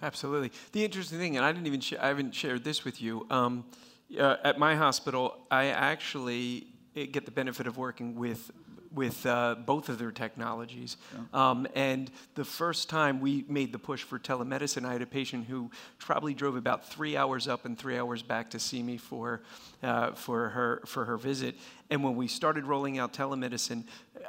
Absolutely. 0.00 0.52
The 0.72 0.84
interesting 0.84 1.18
thing, 1.18 1.36
and 1.36 1.44
I 1.44 1.50
didn't 1.52 1.66
even 1.66 1.80
sh- 1.80 1.94
I 2.00 2.08
haven't 2.08 2.34
shared 2.34 2.62
this 2.62 2.84
with 2.84 3.02
you. 3.02 3.26
Um, 3.30 3.64
uh, 4.18 4.36
at 4.44 4.56
my 4.58 4.76
hospital, 4.76 5.38
I 5.50 5.66
actually 5.66 6.68
eh, 6.94 7.06
get 7.06 7.24
the 7.24 7.32
benefit 7.32 7.66
of 7.66 7.76
working 7.76 8.14
with 8.14 8.52
with 8.92 9.24
uh, 9.26 9.56
both 9.64 9.88
of 9.88 9.98
their 9.98 10.10
technologies. 10.10 10.96
Yeah. 11.14 11.50
Um, 11.50 11.66
and 11.74 12.10
the 12.34 12.44
first 12.44 12.88
time 12.88 13.20
we 13.20 13.44
made 13.48 13.72
the 13.72 13.78
push 13.78 14.02
for 14.02 14.18
telemedicine, 14.18 14.84
I 14.84 14.92
had 14.92 15.02
a 15.02 15.06
patient 15.06 15.46
who 15.46 15.70
probably 15.98 16.34
drove 16.34 16.56
about 16.56 16.88
three 16.88 17.16
hours 17.16 17.48
up 17.48 17.64
and 17.64 17.78
three 17.78 17.98
hours 17.98 18.22
back 18.22 18.50
to 18.50 18.58
see 18.58 18.82
me 18.82 18.96
for, 18.96 19.42
uh, 19.82 20.12
for, 20.12 20.50
her, 20.50 20.82
for 20.86 21.04
her 21.04 21.16
visit. 21.16 21.56
And 21.90 22.02
when 22.02 22.16
we 22.16 22.28
started 22.28 22.64
rolling 22.64 22.98
out 22.98 23.12
telemedicine, 23.12 23.84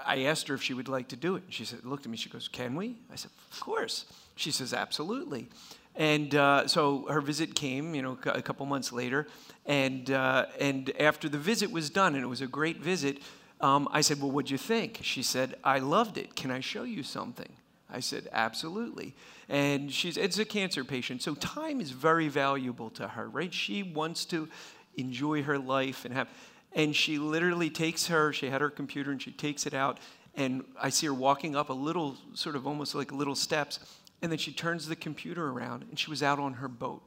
I 0.06 0.24
asked 0.24 0.48
her 0.48 0.56
if 0.56 0.63
she 0.63 0.74
would 0.74 0.88
like 0.88 1.08
to 1.10 1.15
do 1.15 1.36
it. 1.36 1.43
And 1.43 1.54
she 1.54 1.65
said, 1.65 1.86
looked 1.86 2.06
at 2.06 2.12
me, 2.12 2.17
she 2.17 2.30
goes, 2.30 2.48
Can 2.48 2.76
we? 2.76 2.98
I 3.12 3.15
said, 3.15 3.32
Of 3.52 3.60
course. 3.60 4.06
She 4.36 4.52
says, 4.52 4.74
Absolutely. 4.74 5.50
And 5.98 6.36
uh, 6.36 6.67
so 6.67 7.08
her 7.10 7.22
visit 7.22 7.56
came, 7.56 7.96
you 7.96 8.04
know, 8.04 8.20
a 8.26 8.41
couple 8.41 8.65
months 8.67 8.93
later. 8.93 9.28
And, 9.65 10.12
uh, 10.12 10.46
and 10.60 10.91
after 11.00 11.28
the 11.28 11.39
visit 11.39 11.72
was 11.72 11.89
done, 11.89 12.13
and 12.13 12.24
it 12.24 12.28
was 12.28 12.41
a 12.41 12.48
great 12.48 12.78
visit, 12.78 13.17
um, 13.62 13.88
I 13.91 14.02
said, 14.02 14.22
Well, 14.22 14.32
what'd 14.32 14.52
you 14.52 14.58
think? 14.58 15.00
She 15.02 15.24
said, 15.24 15.56
I 15.63 15.80
loved 15.80 16.17
it. 16.17 16.36
Can 16.36 16.52
I 16.52 16.60
show 16.60 16.84
you 16.84 17.04
something? 17.04 17.52
I 17.89 18.00
said, 18.00 18.28
Absolutely. 18.32 19.15
And 19.50 19.91
she's, 19.91 20.17
it's 20.17 20.38
a 20.39 20.46
cancer 20.46 20.84
patient, 20.84 21.22
so 21.22 21.36
time 21.36 21.80
is 21.80 21.91
very 21.91 22.28
valuable 22.28 22.89
to 22.91 23.08
her, 23.08 23.30
right? 23.30 23.54
She 23.54 23.82
wants 23.82 24.26
to 24.26 24.50
enjoy 24.98 25.43
her 25.43 25.58
life 25.58 26.04
and 26.04 26.13
have, 26.13 26.28
and 26.74 26.96
she 26.96 27.17
literally 27.17 27.70
takes 27.70 28.08
her, 28.08 28.34
she 28.34 28.50
had 28.50 28.60
her 28.60 28.70
computer 28.70 29.12
and 29.12 29.22
she 29.22 29.32
takes 29.32 29.65
it 29.65 29.74
out, 29.74 30.00
and 30.36 30.65
I 30.80 30.89
see 30.89 31.08
her 31.08 31.13
walking 31.13 31.56
up 31.56 31.70
a 31.70 31.74
little, 31.74 32.17
sort 32.34 32.56
of 32.56 32.67
almost 32.67 32.93
like 32.93 33.12
little 33.12 33.36
steps, 33.36 33.80
and 34.22 34.32
then 34.32 34.39
she 34.39 34.52
turns 34.52 34.88
the 34.88 34.96
computer 34.96 35.50
around 35.50 35.86
and 35.89 35.98
she 35.98 36.10
was 36.10 36.22
out 36.22 36.39
on 36.39 36.54
her 36.56 36.67
boat. 36.67 37.02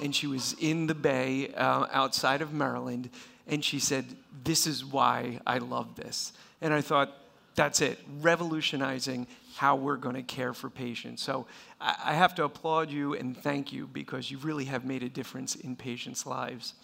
And 0.00 0.14
she 0.14 0.26
was 0.26 0.56
in 0.60 0.88
the 0.88 0.94
bay 0.94 1.52
uh, 1.54 1.86
outside 1.92 2.42
of 2.42 2.52
Maryland, 2.52 3.10
and 3.46 3.64
she 3.64 3.78
said, 3.78 4.04
This 4.42 4.66
is 4.66 4.84
why 4.84 5.40
I 5.46 5.58
love 5.58 5.96
this. 5.96 6.32
And 6.60 6.72
I 6.72 6.80
thought, 6.80 7.12
that's 7.54 7.80
it, 7.80 7.98
revolutionizing 8.20 9.26
how 9.56 9.76
we're 9.76 9.96
going 9.96 10.16
to 10.16 10.22
care 10.22 10.52
for 10.52 10.68
patients. 10.68 11.22
So 11.22 11.46
I 11.80 12.14
have 12.14 12.34
to 12.36 12.44
applaud 12.44 12.90
you 12.90 13.14
and 13.14 13.36
thank 13.36 13.72
you 13.72 13.86
because 13.86 14.30
you 14.30 14.38
really 14.38 14.64
have 14.64 14.84
made 14.84 15.04
a 15.04 15.08
difference 15.08 15.54
in 15.54 15.76
patients' 15.76 16.26
lives. 16.26 16.74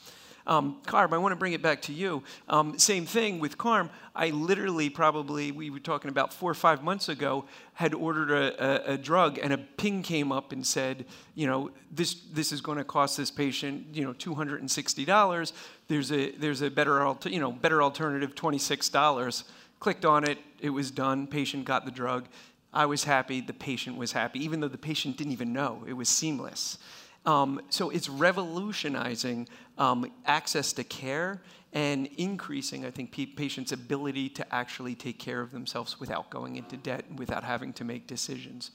Um, 0.47 0.81
Carm, 0.87 1.13
I 1.13 1.19
want 1.19 1.33
to 1.33 1.37
bring 1.37 1.53
it 1.53 1.63
back 1.63 1.83
to 1.83 1.93
you. 1.93 2.23
Um, 2.49 2.79
same 2.79 3.07
thing 3.07 3.41
with 3.41 3.59
Carm. 3.59 3.91
I 4.15 4.31
literally 4.31 4.89
probably, 4.89 5.53
we 5.53 5.71
were 5.71 5.81
talking 5.81 6.09
about 6.09 6.33
four 6.33 6.51
or 6.51 6.55
five 6.55 6.83
months 6.83 7.09
ago, 7.09 7.45
had 7.75 7.95
ordered 7.95 8.31
a, 8.31 8.91
a, 8.91 8.95
a 8.95 8.99
drug 8.99 9.39
and 9.39 9.53
a 9.53 9.59
ping 9.59 10.03
came 10.03 10.33
up 10.33 10.53
and 10.53 10.67
said, 10.67 11.05
you 11.35 11.47
know, 11.47 11.71
this, 11.91 12.15
this 12.33 12.53
is 12.53 12.61
going 12.61 12.79
to 12.79 12.85
cost 12.85 13.17
this 13.17 13.31
patient, 13.31 13.87
you 13.93 14.05
know, 14.05 14.13
$260. 14.15 15.53
There's 15.91 16.13
a 16.13 16.31
there's 16.31 16.63
a 16.63 16.71
better 16.71 17.17
you 17.25 17.41
know 17.41 17.51
better 17.51 17.83
alternative, 17.83 18.37
twenty 18.37 18.59
six 18.59 18.89
dollars. 18.89 19.43
Clicked 19.81 20.05
on 20.05 20.23
it. 20.23 20.39
It 20.61 20.71
was 20.71 20.93
done. 20.93 21.27
Patient 21.27 21.65
got 21.65 21.85
the 21.85 21.91
drug. 21.91 22.29
I 22.73 22.87
was 22.87 23.03
happy. 23.03 23.41
The 23.41 23.53
patient 23.53 23.97
was 23.97 24.13
happy, 24.13 24.39
even 24.45 24.61
though 24.61 24.69
the 24.69 24.79
patient 24.79 25.17
didn't 25.17 25.33
even 25.33 25.53
know. 25.53 25.83
It 25.89 25.95
was 25.95 26.09
seamless. 26.09 26.79
Um, 27.27 27.61
so 27.71 27.91
it's 27.91 28.09
revolutionizing 28.09 29.49
um, 29.79 30.09
access 30.27 30.73
to 30.75 30.85
care 30.85 31.43
and 31.73 32.07
increasing, 32.19 32.85
I 32.85 32.93
think, 32.93 33.11
patients' 33.11 33.73
ability 33.73 34.29
to 34.29 34.55
actually 34.55 34.95
take 34.95 35.19
care 35.19 35.41
of 35.41 35.51
themselves 35.51 35.99
without 35.99 36.31
going 36.31 36.55
into 36.55 36.77
debt 36.77 37.05
without 37.17 37.43
having 37.43 37.73
to 37.75 37.85
make 37.85 38.07
decisions. 38.07 38.71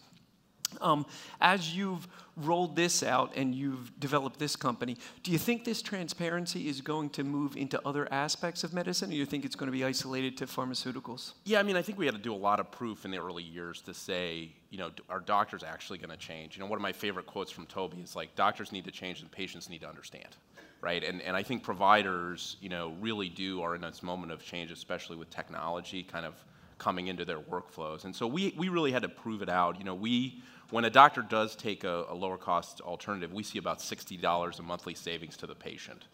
Um, 0.82 1.06
as 1.42 1.76
you've 1.76 2.08
rolled 2.38 2.76
this 2.76 3.02
out 3.02 3.32
and 3.36 3.56
you've 3.56 3.98
developed 4.00 4.40
this 4.40 4.56
company, 4.56 4.98
do 5.24 5.32
you 5.32 5.38
think 5.38 5.64
this 5.64 5.82
transparency 5.82 6.68
is 6.68 6.82
going 6.82 7.10
to 7.12 7.24
move 7.24 7.56
into 7.56 7.80
other 7.88 8.12
aspects 8.12 8.64
of 8.64 8.74
medicine, 8.74 9.10
or 9.10 9.12
do 9.12 9.18
you 9.18 9.26
think 9.26 9.46
it's 9.46 9.56
going 9.56 9.68
to 9.68 9.78
be 9.78 9.84
isolated 9.84 10.38
to 10.38 10.46
pharmaceuticals? 10.46 11.34
Yeah, 11.46 11.60
I 11.60 11.64
mean, 11.64 11.78
I 11.78 11.82
think 11.82 11.98
we 11.98 12.06
had 12.06 12.16
to 12.16 12.22
do 12.22 12.34
a 12.34 12.36
lot 12.36 12.60
of 12.60 12.72
proof 12.72 13.06
in 13.06 13.12
the 13.12 13.18
early 13.18 13.44
years 13.44 13.82
to 13.84 13.94
say, 13.94 14.52
you 14.70 14.78
know, 14.78 14.92
are 15.10 15.22
doctors 15.22 15.64
actually 15.64 15.98
going 15.98 16.10
to 16.10 16.18
change? 16.18 16.58
You 16.58 16.64
know, 16.64 16.70
one 16.70 16.78
of 16.78 16.84
my 16.84 16.94
favorite 16.94 17.26
quotes 17.26 17.52
from 17.52 17.66
Toby 17.68 18.02
is 18.02 18.16
like, 18.16 18.36
doctors 18.36 18.72
need 18.72 18.86
to 18.86 18.92
change 18.92 19.22
and 19.22 19.32
patients 19.32 19.70
need 19.70 19.82
to 19.82 19.88
understand. 19.88 20.36
Right, 20.82 21.04
and, 21.04 21.20
and 21.24 21.36
I 21.36 21.42
think 21.42 21.64
providers, 21.64 22.58
you 22.62 22.70
know, 22.70 22.94
really 23.00 23.28
do 23.28 23.62
are 23.64 23.74
in 23.74 23.82
this 23.82 24.04
moment 24.04 24.32
of 24.32 24.44
change, 24.44 24.70
especially 24.72 25.16
with 25.16 25.32
technology 25.32 26.04
kind 26.04 26.28
of 26.28 26.36
coming 26.78 27.08
into 27.08 27.26
their 27.26 27.40
workflows. 27.40 28.04
And 28.04 28.16
so 28.16 28.28
we, 28.28 28.54
we 28.56 28.70
really 28.70 28.92
had 28.92 29.02
to 29.02 29.10
prove 29.10 29.42
it 29.42 29.50
out. 29.50 29.80
You 29.80 29.86
know, 29.86 29.96
we 29.96 30.44
when 30.72 30.86
a 30.86 30.90
doctor 30.90 31.22
does 31.22 31.56
take 31.56 31.84
a, 31.84 32.06
a 32.10 32.16
lower 32.16 32.38
cost 32.38 32.82
alternative, 32.82 33.34
we 33.34 33.44
see 33.44 33.60
about 33.60 33.80
$60 33.80 34.60
a 34.60 34.62
monthly 34.64 34.96
savings 34.96 35.38
to 35.38 35.48
the 35.48 35.56
patient. 35.56 36.06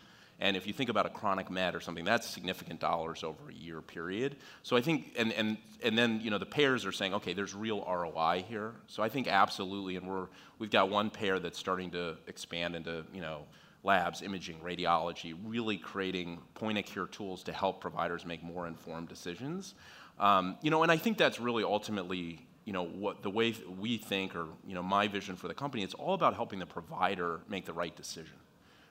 And 0.41 0.57
if 0.57 0.65
you 0.65 0.73
think 0.73 0.89
about 0.89 1.05
a 1.05 1.09
chronic 1.09 1.51
med 1.51 1.75
or 1.75 1.79
something, 1.79 2.03
that's 2.03 2.27
significant 2.27 2.79
dollars 2.79 3.23
over 3.23 3.49
a 3.49 3.53
year 3.53 3.79
period. 3.79 4.37
So 4.63 4.75
I 4.75 4.81
think, 4.81 5.13
and, 5.15 5.31
and, 5.33 5.57
and 5.83 5.95
then, 5.95 6.19
you 6.19 6.31
know, 6.31 6.39
the 6.39 6.47
payers 6.47 6.83
are 6.83 6.91
saying, 6.91 7.13
okay, 7.13 7.33
there's 7.33 7.53
real 7.53 7.85
ROI 7.87 8.43
here. 8.49 8.73
So 8.87 9.03
I 9.03 9.09
think 9.09 9.27
absolutely, 9.27 9.97
and 9.97 10.07
we're, 10.07 10.27
we've 10.57 10.71
got 10.71 10.89
one 10.89 11.11
payer 11.11 11.37
that's 11.37 11.59
starting 11.59 11.91
to 11.91 12.17
expand 12.25 12.75
into, 12.75 13.05
you 13.13 13.21
know, 13.21 13.45
labs, 13.83 14.23
imaging, 14.23 14.59
radiology, 14.59 15.35
really 15.45 15.77
creating 15.77 16.39
point 16.55 16.77
of 16.77 16.85
care 16.85 17.05
tools 17.05 17.43
to 17.43 17.53
help 17.53 17.79
providers 17.79 18.25
make 18.25 18.43
more 18.43 18.65
informed 18.67 19.09
decisions. 19.09 19.75
Um, 20.19 20.57
you 20.63 20.71
know, 20.71 20.81
and 20.81 20.91
I 20.91 20.97
think 20.97 21.19
that's 21.19 21.39
really 21.39 21.63
ultimately 21.63 22.47
you 22.65 22.73
know, 22.73 22.83
what 22.83 23.23
the 23.23 23.29
way 23.29 23.55
we 23.79 23.97
think 23.97 24.35
or, 24.35 24.47
you 24.67 24.75
know, 24.75 24.83
my 24.83 25.07
vision 25.07 25.35
for 25.35 25.47
the 25.47 25.53
company, 25.53 25.83
it's 25.83 25.93
all 25.95 26.13
about 26.13 26.35
helping 26.35 26.59
the 26.59 26.65
provider 26.65 27.39
make 27.49 27.65
the 27.65 27.73
right 27.73 27.95
decision, 27.95 28.35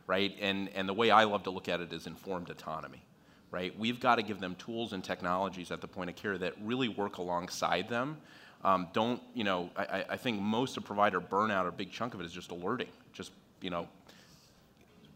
right? 0.07 0.35
And, 0.41 0.69
and 0.71 0.89
the 0.89 0.95
way 0.95 1.11
I 1.11 1.25
love 1.25 1.45
to 1.45 1.51
look 1.51 1.69
at 1.69 1.81
it 1.81 1.93
is 1.93 2.07
informed 2.07 2.51
autonomy, 2.51 3.03
right? 3.51 3.77
We've 3.79 4.01
got 4.01 4.17
to 4.17 4.23
give 4.23 4.41
them 4.41 4.57
tools 4.57 4.93
and 4.93 5.05
technologies 5.05 5.71
at 5.71 5.81
the 5.81 5.89
point 5.89 6.11
of 6.11 6.17
care 6.17 6.37
that 6.39 6.55
really 6.63 6.89
work 6.89 7.19
alongside 7.19 7.89
them. 7.89 8.17
Um, 8.65 8.89
don't, 8.93 9.23
you 9.35 9.45
know, 9.45 9.71
I, 9.77 10.05
I 10.11 10.17
think 10.17 10.41
most 10.41 10.77
of 10.77 10.85
provider 10.85 11.21
burnout, 11.21 11.67
a 11.67 11.71
big 11.71 11.91
chunk 11.91 12.15
of 12.15 12.21
it 12.21 12.27
is 12.27 12.33
just 12.33 12.51
alerting, 12.51 12.89
just, 13.13 13.33
you 13.63 13.71
know, 13.71 13.89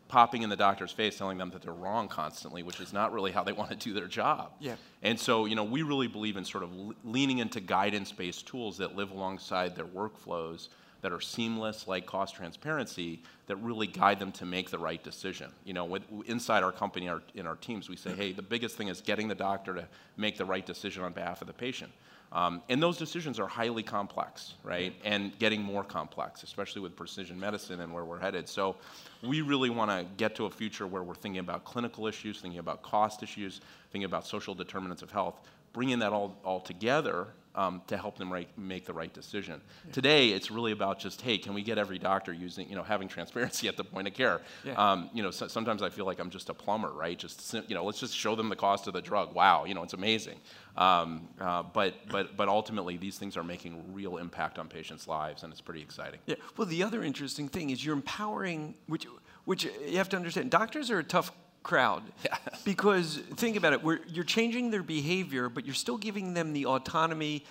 popping 0.08 0.42
in 0.42 0.50
the 0.50 0.56
doctor's 0.56 0.92
face 0.92 1.16
telling 1.16 1.38
them 1.38 1.50
that 1.50 1.62
they're 1.62 1.72
wrong 1.72 2.08
constantly, 2.08 2.62
which 2.62 2.80
is 2.80 2.92
not 2.92 3.12
really 3.12 3.32
how 3.32 3.42
they 3.42 3.52
want 3.52 3.70
to 3.70 3.76
do 3.76 3.92
their 3.92 4.06
job. 4.06 4.52
Yeah. 4.60 4.76
And 5.02 5.18
so, 5.18 5.46
you 5.46 5.56
know, 5.56 5.64
we 5.64 5.82
really 5.82 6.08
believe 6.08 6.36
in 6.36 6.44
sort 6.44 6.62
of 6.62 6.70
leaning 7.04 7.38
into 7.38 7.60
guidance-based 7.60 8.46
tools 8.46 8.78
that 8.78 8.94
live 8.94 9.10
alongside 9.10 9.74
their 9.74 9.86
workflows 9.86 10.68
that 11.00 11.12
are 11.12 11.20
seamless, 11.20 11.86
like 11.86 12.06
cost 12.06 12.34
transparency, 12.34 13.22
that 13.46 13.56
really 13.56 13.86
guide 13.86 14.18
them 14.18 14.32
to 14.32 14.46
make 14.46 14.70
the 14.70 14.78
right 14.78 15.04
decision. 15.04 15.50
You 15.64 15.74
know, 15.74 15.84
with, 15.84 16.02
inside 16.26 16.62
our 16.62 16.72
company, 16.72 17.08
our, 17.10 17.22
in 17.34 17.46
our 17.46 17.56
teams, 17.56 17.90
we 17.90 17.96
say, 17.96 18.12
hey, 18.12 18.32
the 18.32 18.40
biggest 18.40 18.76
thing 18.76 18.88
is 18.88 19.02
getting 19.02 19.28
the 19.28 19.34
doctor 19.34 19.74
to 19.74 19.86
make 20.16 20.38
the 20.38 20.46
right 20.46 20.64
decision 20.64 21.04
on 21.04 21.12
behalf 21.12 21.42
of 21.42 21.46
the 21.46 21.52
patient. 21.52 21.92
Um, 22.34 22.62
and 22.68 22.82
those 22.82 22.98
decisions 22.98 23.38
are 23.38 23.46
highly 23.46 23.84
complex, 23.84 24.54
right? 24.64 24.92
And 25.04 25.38
getting 25.38 25.62
more 25.62 25.84
complex, 25.84 26.42
especially 26.42 26.82
with 26.82 26.96
precision 26.96 27.38
medicine 27.38 27.80
and 27.80 27.92
where 27.94 28.04
we're 28.04 28.18
headed. 28.18 28.48
So 28.48 28.74
we 29.22 29.40
really 29.40 29.70
want 29.70 29.92
to 29.92 30.04
get 30.16 30.34
to 30.36 30.46
a 30.46 30.50
future 30.50 30.88
where 30.88 31.04
we're 31.04 31.14
thinking 31.14 31.38
about 31.38 31.64
clinical 31.64 32.08
issues, 32.08 32.40
thinking 32.40 32.58
about 32.58 32.82
cost 32.82 33.22
issues, 33.22 33.60
thinking 33.92 34.06
about 34.06 34.26
social 34.26 34.52
determinants 34.52 35.00
of 35.00 35.12
health, 35.12 35.40
bringing 35.72 36.00
that 36.00 36.12
all, 36.12 36.36
all 36.44 36.60
together 36.60 37.28
um, 37.54 37.82
to 37.86 37.96
help 37.96 38.18
them 38.18 38.32
right, 38.32 38.48
make 38.58 38.84
the 38.84 38.92
right 38.92 39.12
decision. 39.12 39.60
Yeah. 39.86 39.92
Today, 39.92 40.28
it's 40.30 40.50
really 40.50 40.72
about 40.72 40.98
just, 40.98 41.20
hey, 41.20 41.38
can 41.38 41.54
we 41.54 41.62
get 41.62 41.78
every 41.78 41.98
doctor 41.98 42.32
using, 42.32 42.68
you 42.68 42.74
know, 42.74 42.82
having 42.82 43.08
transparency 43.08 43.68
at 43.68 43.76
the 43.76 43.84
point 43.84 44.08
of 44.08 44.14
care? 44.14 44.40
Yeah. 44.64 44.74
Um, 44.74 45.10
you 45.14 45.22
know, 45.22 45.30
so, 45.30 45.48
sometimes 45.48 45.82
I 45.82 45.90
feel 45.90 46.04
like 46.04 46.18
I'm 46.18 46.30
just 46.30 46.50
a 46.50 46.54
plumber, 46.54 46.92
right? 46.92 47.18
Just, 47.18 47.54
you 47.54 47.74
know, 47.74 47.84
let's 47.84 48.00
just 48.00 48.16
show 48.16 48.34
them 48.34 48.48
the 48.48 48.56
cost 48.56 48.86
of 48.86 48.92
the 48.92 49.02
drug. 49.02 49.34
Wow, 49.34 49.64
you 49.64 49.74
know, 49.74 49.82
it's 49.82 49.94
amazing. 49.94 50.38
Um, 50.76 51.28
uh, 51.40 51.62
but, 51.62 51.94
but, 52.10 52.36
but 52.36 52.48
ultimately, 52.48 52.96
these 52.96 53.18
things 53.18 53.36
are 53.36 53.44
making 53.44 53.92
real 53.92 54.16
impact 54.16 54.58
on 54.58 54.68
patients' 54.68 55.06
lives, 55.06 55.44
and 55.44 55.52
it's 55.52 55.60
pretty 55.60 55.82
exciting. 55.82 56.20
Yeah. 56.26 56.36
Well, 56.56 56.66
the 56.66 56.82
other 56.82 57.04
interesting 57.04 57.48
thing 57.48 57.70
is 57.70 57.84
you're 57.84 57.94
empowering, 57.94 58.74
which, 58.86 59.06
which 59.44 59.64
you 59.64 59.98
have 59.98 60.08
to 60.10 60.16
understand, 60.16 60.50
doctors 60.50 60.90
are 60.90 60.98
a 60.98 61.04
tough 61.04 61.30
crowd. 61.64 62.04
Yeah. 62.24 62.36
because 62.64 63.18
think 63.34 63.56
about 63.56 63.72
it, 63.72 63.80
you're 64.08 64.24
changing 64.24 64.70
their 64.70 64.82
behavior, 64.84 65.48
but 65.48 65.66
you're 65.66 65.74
still 65.74 65.98
giving 65.98 66.32
them 66.34 66.52
the 66.52 66.66
autonomy 66.66 67.44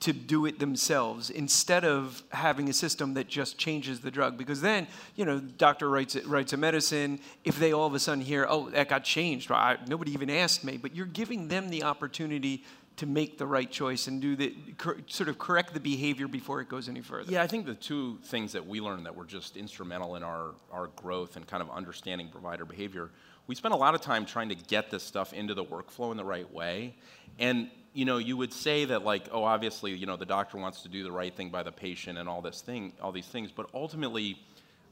to 0.00 0.12
do 0.12 0.44
it 0.44 0.58
themselves 0.58 1.30
instead 1.30 1.84
of 1.84 2.22
having 2.30 2.68
a 2.68 2.72
system 2.72 3.14
that 3.14 3.28
just 3.28 3.56
changes 3.56 4.00
the 4.00 4.10
drug. 4.10 4.36
Because 4.36 4.60
then, 4.60 4.86
you 5.16 5.24
know, 5.24 5.40
doctor 5.40 5.88
writes 5.88 6.16
writes 6.26 6.52
a 6.52 6.56
medicine. 6.56 7.18
If 7.44 7.58
they 7.58 7.72
all 7.72 7.86
of 7.86 7.94
a 7.94 7.98
sudden 7.98 8.22
hear, 8.22 8.46
oh, 8.48 8.68
that 8.70 8.88
got 8.88 9.04
changed, 9.04 9.50
I, 9.50 9.78
nobody 9.88 10.12
even 10.12 10.28
asked 10.28 10.64
me, 10.64 10.76
but 10.76 10.94
you're 10.94 11.06
giving 11.06 11.48
them 11.48 11.70
the 11.70 11.84
opportunity 11.84 12.64
to 12.96 13.06
make 13.06 13.36
the 13.36 13.46
right 13.46 13.70
choice 13.70 14.06
and 14.06 14.22
do 14.22 14.36
the 14.36 14.54
cor- 14.78 14.96
sort 15.06 15.28
of 15.28 15.38
correct 15.38 15.74
the 15.74 15.80
behavior 15.80 16.28
before 16.28 16.60
it 16.60 16.68
goes 16.68 16.88
any 16.88 17.02
further. 17.02 17.30
Yeah, 17.30 17.42
I 17.42 17.46
think 17.46 17.66
the 17.66 17.74
two 17.74 18.18
things 18.24 18.52
that 18.52 18.66
we 18.66 18.80
learned 18.80 19.04
that 19.06 19.14
were 19.14 19.26
just 19.26 19.56
instrumental 19.56 20.16
in 20.16 20.22
our, 20.22 20.52
our 20.72 20.88
growth 20.96 21.36
and 21.36 21.46
kind 21.46 21.62
of 21.62 21.70
understanding 21.70 22.28
provider 22.28 22.64
behavior 22.64 23.10
we 23.46 23.54
spent 23.54 23.74
a 23.74 23.76
lot 23.76 23.94
of 23.94 24.00
time 24.00 24.26
trying 24.26 24.48
to 24.48 24.54
get 24.54 24.90
this 24.90 25.02
stuff 25.02 25.32
into 25.32 25.54
the 25.54 25.64
workflow 25.64 26.10
in 26.10 26.16
the 26.16 26.24
right 26.24 26.52
way. 26.52 26.94
And 27.38 27.70
you 27.92 28.04
know, 28.04 28.18
you 28.18 28.36
would 28.36 28.52
say 28.52 28.84
that 28.84 29.04
like, 29.04 29.28
oh, 29.32 29.42
obviously, 29.44 29.94
you 29.94 30.04
know, 30.04 30.18
the 30.18 30.26
doctor 30.26 30.58
wants 30.58 30.82
to 30.82 30.88
do 30.88 31.02
the 31.02 31.10
right 31.10 31.34
thing 31.34 31.48
by 31.48 31.62
the 31.62 31.72
patient 31.72 32.18
and 32.18 32.28
all 32.28 32.42
this 32.42 32.60
thing, 32.60 32.92
all 33.00 33.10
these 33.10 33.26
things, 33.26 33.50
but 33.50 33.70
ultimately, 33.72 34.38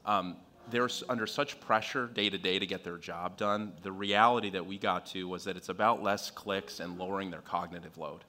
um, 0.07 0.37
they're 0.71 0.89
under 1.07 1.27
such 1.27 1.59
pressure 1.59 2.07
day 2.07 2.31
to 2.31 2.37
day 2.39 2.57
to 2.57 2.65
get 2.65 2.83
their 2.83 2.97
job 2.97 3.37
done. 3.37 3.73
The 3.83 3.91
reality 3.91 4.49
that 4.49 4.65
we 4.65 4.79
got 4.79 5.05
to 5.07 5.27
was 5.27 5.43
that 5.43 5.55
it's 5.55 5.69
about 5.69 6.01
less 6.01 6.31
clicks 6.31 6.79
and 6.79 6.97
lowering 6.97 7.29
their 7.29 7.41
cognitive 7.41 7.95
load. 7.99 8.21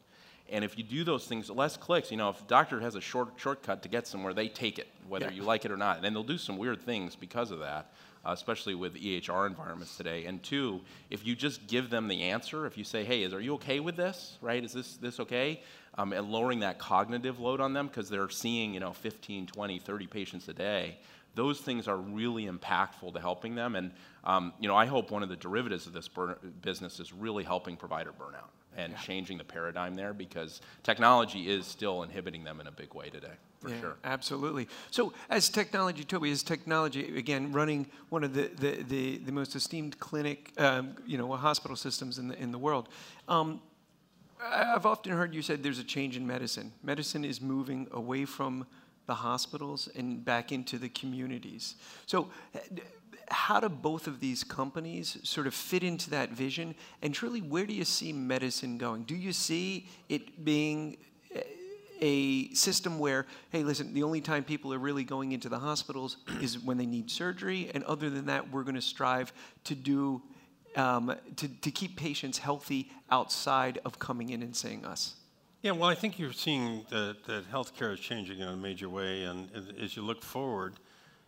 And 0.50 0.64
if 0.64 0.78
you 0.78 0.85
do 0.85 1.02
those 1.04 1.26
things, 1.26 1.50
less 1.50 1.76
clicks, 1.76 2.11
you 2.11 2.16
know, 2.16 2.30
if 2.30 2.40
a 2.40 2.44
doctor 2.44 2.80
has 2.80 2.94
a 2.94 3.00
short 3.00 3.30
shortcut 3.37 3.82
to 3.82 3.88
get 3.88 4.06
somewhere, 4.06 4.32
they 4.32 4.48
take 4.48 4.78
it, 4.78 4.87
whether 5.09 5.26
yeah. 5.26 5.32
you 5.32 5.42
like 5.42 5.64
it 5.64 5.72
or 5.72 5.76
not. 5.76 6.04
And 6.04 6.14
they'll 6.14 6.22
do 6.22 6.38
some 6.38 6.56
weird 6.56 6.82
things 6.82 7.16
because 7.16 7.50
of 7.50 7.61
that 7.61 7.92
uh, 8.26 8.32
especially 8.32 8.74
with 8.74 8.94
EHR 8.94 9.46
environments 9.46 9.96
today. 9.96 10.24
And 10.24 10.42
two, 10.42 10.80
if 11.11 11.24
you 11.24 11.37
just 11.37 11.66
give 11.68 11.90
them 11.90 12.09
the 12.09 12.24
answer, 12.24 12.66
if 12.66 12.76
you 12.76 12.82
say, 12.82 13.04
hey, 13.04 13.22
is, 13.22 13.32
are 13.32 13.40
you 13.40 13.54
okay 13.54 13.78
with 13.78 13.96
this, 13.96 14.37
right? 14.40 14.62
Is 14.64 14.72
this, 14.72 14.96
this 14.96 15.20
okay? 15.20 15.62
Um, 15.96 16.12
and 16.12 16.28
lowering 16.30 16.61
that 16.61 16.78
cognitive 16.78 17.38
load 17.38 17.61
on 17.61 17.72
them 17.72 17.87
because 17.87 18.11
they're 18.11 18.28
seeing, 18.28 18.74
you 18.74 18.80
know, 18.80 18.92
15, 18.92 19.46
20, 19.46 19.78
30 19.78 20.06
patients 20.09 20.48
a 20.48 20.52
day, 20.52 20.98
those 21.37 21.61
things 21.61 21.87
are 21.87 21.96
really 21.96 22.46
impactful 22.46 23.12
to 23.12 23.20
helping 23.20 23.54
them. 23.54 23.76
And, 23.76 23.92
um, 24.24 24.52
you 24.59 24.66
know, 24.66 24.76
I 24.76 24.87
hope 24.87 25.11
one 25.12 25.22
of 25.22 25.28
the 25.28 25.37
derivatives 25.37 25.87
of 25.87 25.92
this 25.92 26.11
business 26.62 26.98
is 26.98 27.12
really 27.12 27.44
helping 27.44 27.76
provider 27.76 28.11
burnout 28.11 28.50
and 28.76 28.92
yeah. 28.92 28.98
changing 28.98 29.38
the 29.38 29.44
paradigm 29.44 29.94
there 29.94 30.12
because 30.12 30.60
technology 30.82 31.48
is 31.48 31.66
still 31.66 32.02
inhibiting 32.02 32.44
them 32.44 32.60
in 32.60 32.66
a 32.66 32.72
big 32.72 32.94
way 32.94 33.08
today 33.10 33.32
for 33.60 33.70
yeah, 33.70 33.80
sure. 33.80 33.96
Absolutely. 34.04 34.68
So, 34.90 35.12
as 35.30 35.48
technology, 35.48 36.04
Toby, 36.04 36.30
as 36.30 36.42
technology, 36.42 37.16
again, 37.16 37.52
running 37.52 37.86
one 38.10 38.24
of 38.24 38.34
the, 38.34 38.50
the, 38.58 38.82
the, 38.82 39.16
the 39.18 39.32
most 39.32 39.54
esteemed 39.54 39.98
clinic, 39.98 40.52
um, 40.58 40.96
you 41.06 41.18
know, 41.18 41.32
hospital 41.36 41.76
systems 41.76 42.18
in 42.18 42.28
the, 42.28 42.40
in 42.40 42.52
the 42.52 42.58
world, 42.58 42.88
um, 43.28 43.60
I've 44.42 44.86
often 44.86 45.12
heard 45.12 45.34
you 45.34 45.42
said 45.42 45.62
there's 45.62 45.78
a 45.78 45.84
change 45.84 46.16
in 46.16 46.26
medicine. 46.26 46.72
Medicine 46.82 47.24
is 47.24 47.40
moving 47.40 47.88
away 47.90 48.24
from 48.26 48.66
the 49.06 49.14
hospitals 49.14 49.88
and 49.96 50.24
back 50.24 50.52
into 50.52 50.78
the 50.78 50.88
communities. 50.88 51.76
So, 52.06 52.28
how 53.28 53.60
do 53.60 53.68
both 53.68 54.06
of 54.06 54.20
these 54.20 54.44
companies 54.44 55.18
sort 55.22 55.46
of 55.46 55.54
fit 55.54 55.82
into 55.82 56.10
that 56.10 56.30
vision? 56.30 56.74
And 57.02 57.12
truly, 57.12 57.40
where 57.40 57.66
do 57.66 57.74
you 57.74 57.84
see 57.84 58.12
medicine 58.12 58.78
going? 58.78 59.04
Do 59.04 59.14
you 59.14 59.32
see 59.32 59.88
it 60.08 60.44
being 60.44 60.98
a 62.00 62.52
system 62.52 62.98
where, 62.98 63.26
hey, 63.50 63.62
listen, 63.62 63.94
the 63.94 64.02
only 64.02 64.20
time 64.20 64.44
people 64.44 64.72
are 64.72 64.78
really 64.78 65.04
going 65.04 65.32
into 65.32 65.48
the 65.48 65.58
hospitals 65.58 66.18
is 66.40 66.58
when 66.58 66.76
they 66.78 66.86
need 66.86 67.10
surgery, 67.10 67.70
and 67.74 67.84
other 67.84 68.10
than 68.10 68.26
that, 68.26 68.50
we're 68.50 68.62
going 68.62 68.74
to 68.74 68.82
strive 68.82 69.32
to 69.64 69.74
do 69.74 70.22
um, 70.76 71.16
to, 71.36 71.48
to 71.48 71.70
keep 71.70 71.96
patients 71.96 72.36
healthy 72.36 72.92
outside 73.10 73.78
of 73.86 73.98
coming 73.98 74.28
in 74.28 74.42
and 74.42 74.54
seeing 74.54 74.84
us. 74.84 75.14
Yeah, 75.62 75.70
well, 75.70 75.88
I 75.88 75.94
think 75.94 76.18
you're 76.18 76.34
seeing 76.34 76.84
that, 76.90 77.24
that 77.26 77.50
healthcare 77.50 77.94
is 77.94 77.98
changing 77.98 78.40
in 78.40 78.48
a 78.48 78.56
major 78.56 78.90
way, 78.90 79.24
and 79.24 79.48
as 79.80 79.96
you 79.96 80.02
look 80.02 80.22
forward, 80.22 80.74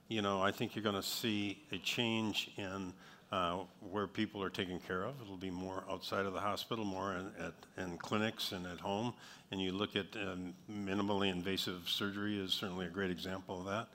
you 0.08 0.22
know, 0.22 0.40
I 0.42 0.50
think 0.50 0.74
you're 0.74 0.82
going 0.82 0.94
to 0.94 1.02
see 1.02 1.58
a 1.70 1.78
change 1.78 2.50
in 2.56 2.92
uh, 3.30 3.58
where 3.90 4.06
people 4.06 4.42
are 4.42 4.48
taken 4.48 4.80
care 4.80 5.04
of. 5.04 5.14
It'll 5.22 5.36
be 5.36 5.50
more 5.50 5.84
outside 5.90 6.24
of 6.24 6.32
the 6.32 6.40
hospital, 6.40 6.84
more 6.84 7.14
in, 7.14 7.30
at, 7.38 7.52
in 7.82 7.98
clinics 7.98 8.52
and 8.52 8.66
at 8.66 8.80
home. 8.80 9.12
And 9.50 9.60
you 9.60 9.72
look 9.72 9.96
at 9.96 10.06
um, 10.16 10.54
minimally 10.70 11.30
invasive 11.30 11.88
surgery 11.88 12.38
is 12.38 12.52
certainly 12.52 12.86
a 12.86 12.90
great 12.90 13.10
example 13.10 13.60
of 13.60 13.66
that. 13.66 13.88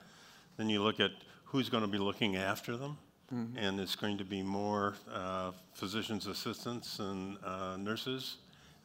Then 0.56 0.68
you 0.68 0.82
look 0.82 1.00
at 1.00 1.10
who's 1.44 1.68
going 1.68 1.82
to 1.82 1.88
be 1.88 1.98
looking 1.98 2.36
after 2.36 2.76
them. 2.76 2.96
Mm-hmm. 3.34 3.58
And 3.58 3.80
it's 3.80 3.96
going 3.96 4.18
to 4.18 4.24
be 4.24 4.42
more 4.42 4.94
uh, 5.12 5.52
physicians' 5.72 6.26
assistants 6.26 6.98
and 6.98 7.38
uh, 7.44 7.76
nurses 7.76 8.36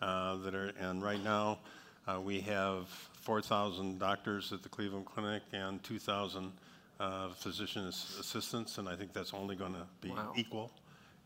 uh, 0.01 0.37
that 0.37 0.55
are. 0.55 0.71
And 0.79 1.03
right 1.03 1.21
now, 1.23 1.59
uh, 2.07 2.19
we 2.21 2.39
have 2.41 2.87
4,000 3.21 3.99
doctors 3.99 4.51
at 4.53 4.63
the 4.63 4.69
Cleveland 4.69 5.05
Clinic 5.05 5.43
and 5.51 5.83
2,000 5.83 6.51
uh, 6.99 7.29
physician 7.29 7.85
assistants, 7.87 8.77
and 8.77 8.87
I 8.87 8.95
think 8.95 9.13
that's 9.13 9.33
only 9.33 9.55
going 9.55 9.73
to 9.73 9.85
be 10.01 10.09
wow. 10.09 10.33
equal 10.35 10.71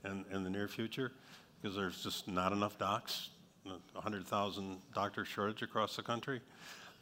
in, 0.05 0.25
in 0.31 0.43
the 0.43 0.49
near 0.49 0.67
future 0.67 1.11
because 1.61 1.75
there's 1.75 2.03
just 2.03 2.27
not 2.27 2.51
enough 2.51 2.77
docs, 2.77 3.29
100,000 3.63 4.77
doctor 4.93 5.25
shortage 5.25 5.61
across 5.61 5.95
the 5.95 6.03
country. 6.03 6.41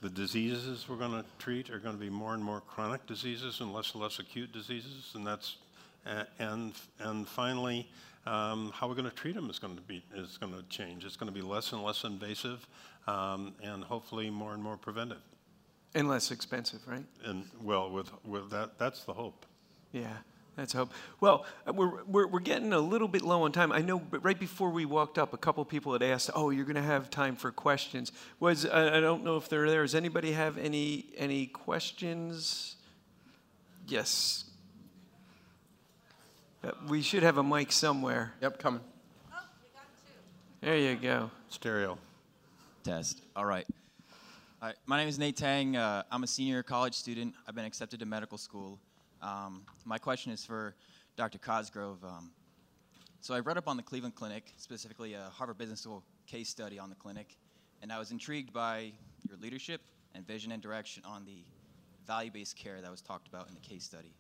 The 0.02 0.10
diseases 0.10 0.88
we're 0.88 0.96
going 0.96 1.12
to 1.12 1.26
treat 1.38 1.70
are 1.70 1.80
going 1.80 1.96
to 1.96 2.02
be 2.02 2.10
more 2.10 2.34
and 2.34 2.44
more 2.44 2.62
chronic 2.62 3.06
diseases 3.06 3.60
and 3.60 3.74
less 3.74 3.94
and 3.94 4.02
less 4.02 4.20
acute 4.20 4.52
diseases, 4.52 5.12
and 5.16 5.26
that's 5.26 5.58
and 6.40 6.74
and 7.00 7.28
finally, 7.28 7.88
um, 8.26 8.72
how 8.74 8.88
we're 8.88 8.96
going 8.96 9.10
to 9.10 9.16
treat 9.16 9.36
them 9.36 9.50
is 9.50 9.60
going 9.60 9.76
to 9.76 9.82
be 9.82 10.04
is 10.16 10.38
going 10.38 10.54
to 10.54 10.64
change. 10.70 11.06
It's 11.06 11.16
going 11.16 11.32
to 11.32 11.40
be 11.40 11.46
less 11.46 11.72
and 11.72 11.84
less 11.84 12.04
invasive, 12.04 12.68
um, 13.08 13.54
and 13.62 13.84
hopefully 13.84 14.32
more 14.32 14.54
and 14.54 14.64
more 14.64 14.78
preventive. 14.78 15.22
And 15.94 16.08
less 16.08 16.32
expensive, 16.32 16.80
right? 16.88 17.04
And 17.26 17.46
well, 17.62 17.90
with, 17.92 18.10
with 18.26 18.50
that, 18.52 18.78
that's 18.78 19.04
the 19.04 19.14
hope. 19.14 19.46
Yeah, 19.92 20.14
that's 20.56 20.72
hope. 20.72 20.92
Well, 21.20 21.46
uh, 21.68 21.74
we're, 21.74 22.04
we're, 22.06 22.28
we're 22.28 22.40
getting 22.40 22.72
a 22.72 22.80
little 22.80 23.10
bit 23.10 23.24
low 23.24 23.44
on 23.44 23.52
time. 23.52 23.74
I 23.74 23.80
know, 23.80 24.00
but 24.00 24.24
right 24.24 24.40
before 24.40 24.70
we 24.70 24.86
walked 24.86 25.18
up, 25.18 25.34
a 25.34 25.38
couple 25.38 25.66
people 25.66 25.92
had 25.92 26.02
asked, 26.02 26.30
"Oh, 26.34 26.50
you're 26.50 26.64
going 26.64 26.76
to 26.76 26.82
have 26.82 27.10
time 27.10 27.36
for 27.36 27.52
questions." 27.52 28.14
Was 28.40 28.66
I, 28.66 28.98
I 28.98 29.00
don't 29.02 29.26
know 29.26 29.36
if 29.36 29.50
they're 29.50 29.70
there. 29.70 29.82
Does 29.82 29.96
anybody 29.96 30.32
have 30.32 30.58
any 30.58 31.08
any 31.18 31.48
questions? 31.48 32.78
Yes. 33.88 34.46
Uh, 36.64 36.72
we 36.88 37.02
should 37.02 37.24
have 37.24 37.38
a 37.38 37.44
mic 37.44 37.72
somewhere. 37.72 38.34
Yep, 38.42 38.60
coming. 38.60 38.82
Oh, 39.34 39.40
there 40.62 40.78
you 40.78 40.96
go. 40.96 41.32
Stereo. 41.50 41.98
Test. 42.84 43.22
All 43.36 43.46
right. 43.46 43.68
Hi, 44.64 44.76
my 44.86 44.96
name 45.00 45.08
is 45.08 45.18
Nate 45.18 45.36
Tang. 45.36 45.76
Uh, 45.76 46.04
I'm 46.12 46.22
a 46.22 46.28
senior 46.28 46.62
college 46.62 46.94
student. 46.94 47.34
I've 47.48 47.56
been 47.56 47.66
accepted 47.66 48.00
to 48.00 48.06
medical 48.06 48.38
school. 48.38 48.78
Um, 49.20 49.64
my 49.86 49.98
question 49.98 50.32
is 50.32 50.46
for 50.46 50.76
Dr. 51.16 51.40
Cosgrove. 51.40 52.04
Um, 52.04 52.30
so 53.22 53.34
I 53.34 53.40
read 53.40 53.58
up 53.58 53.68
on 53.68 53.76
the 53.76 53.82
Cleveland 53.82 54.14
Clinic, 54.14 54.54
specifically 54.58 55.16
a 55.16 55.32
Harvard 55.34 55.58
Business 55.58 55.80
School 55.80 56.04
case 56.28 56.48
study 56.48 56.78
on 56.78 56.90
the 56.90 56.96
clinic, 56.96 57.38
and 57.82 57.92
I 57.92 57.98
was 57.98 58.12
intrigued 58.12 58.54
by 58.54 58.92
your 59.28 59.36
leadership 59.40 59.82
and 60.14 60.28
vision 60.28 60.52
and 60.52 60.62
direction 60.62 61.02
on 61.08 61.26
the 61.26 61.44
value-based 62.06 62.56
care 62.56 62.82
that 62.82 62.92
was 62.92 63.02
talked 63.02 63.28
about 63.28 63.48
in 63.48 63.56
the 63.56 63.62
case 63.62 63.84
study. 63.84 64.14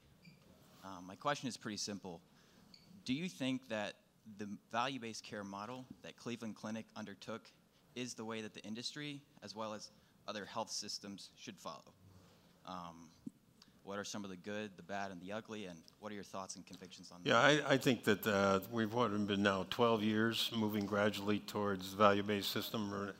Um, 0.83 1.05
my 1.05 1.13
question 1.13 1.49
is 1.49 1.55
pretty 1.55 1.77
simple. 1.77 2.19
Do 3.05 3.13
you 3.13 3.29
think 3.29 3.69
that 3.69 3.93
the 4.39 4.49
value-based 4.71 5.23
care 5.23 5.43
model 5.43 5.85
that 6.01 6.17
Cleveland 6.17 6.55
Clinic 6.55 6.87
undertook 6.95 7.43
is 7.93 8.15
the 8.15 8.25
way 8.25 8.41
that 8.41 8.55
the 8.55 8.63
industry, 8.63 9.21
as 9.43 9.55
well 9.55 9.75
as 9.75 9.91
other 10.27 10.45
health 10.45 10.71
systems, 10.71 11.29
should 11.37 11.57
follow? 11.57 11.93
Um, 12.65 13.09
what 13.83 13.97
are 13.97 14.03
some 14.03 14.23
of 14.23 14.29
the 14.29 14.37
good, 14.37 14.71
the 14.77 14.83
bad, 14.83 15.11
and 15.11 15.19
the 15.21 15.31
ugly, 15.31 15.65
and 15.65 15.79
what 15.99 16.11
are 16.11 16.15
your 16.15 16.23
thoughts 16.23 16.55
and 16.55 16.65
convictions 16.65 17.11
on 17.11 17.19
yeah, 17.23 17.33
that? 17.33 17.65
I, 17.67 17.73
I 17.73 17.77
think 17.77 18.03
that 18.03 18.25
uh, 18.27 18.59
we've 18.71 18.91
been 18.91 19.43
now 19.43 19.65
12 19.69 20.03
years 20.03 20.51
moving 20.55 20.85
gradually 20.85 21.39
towards 21.39 21.93
value-based 21.93 22.51
system, 22.51 23.11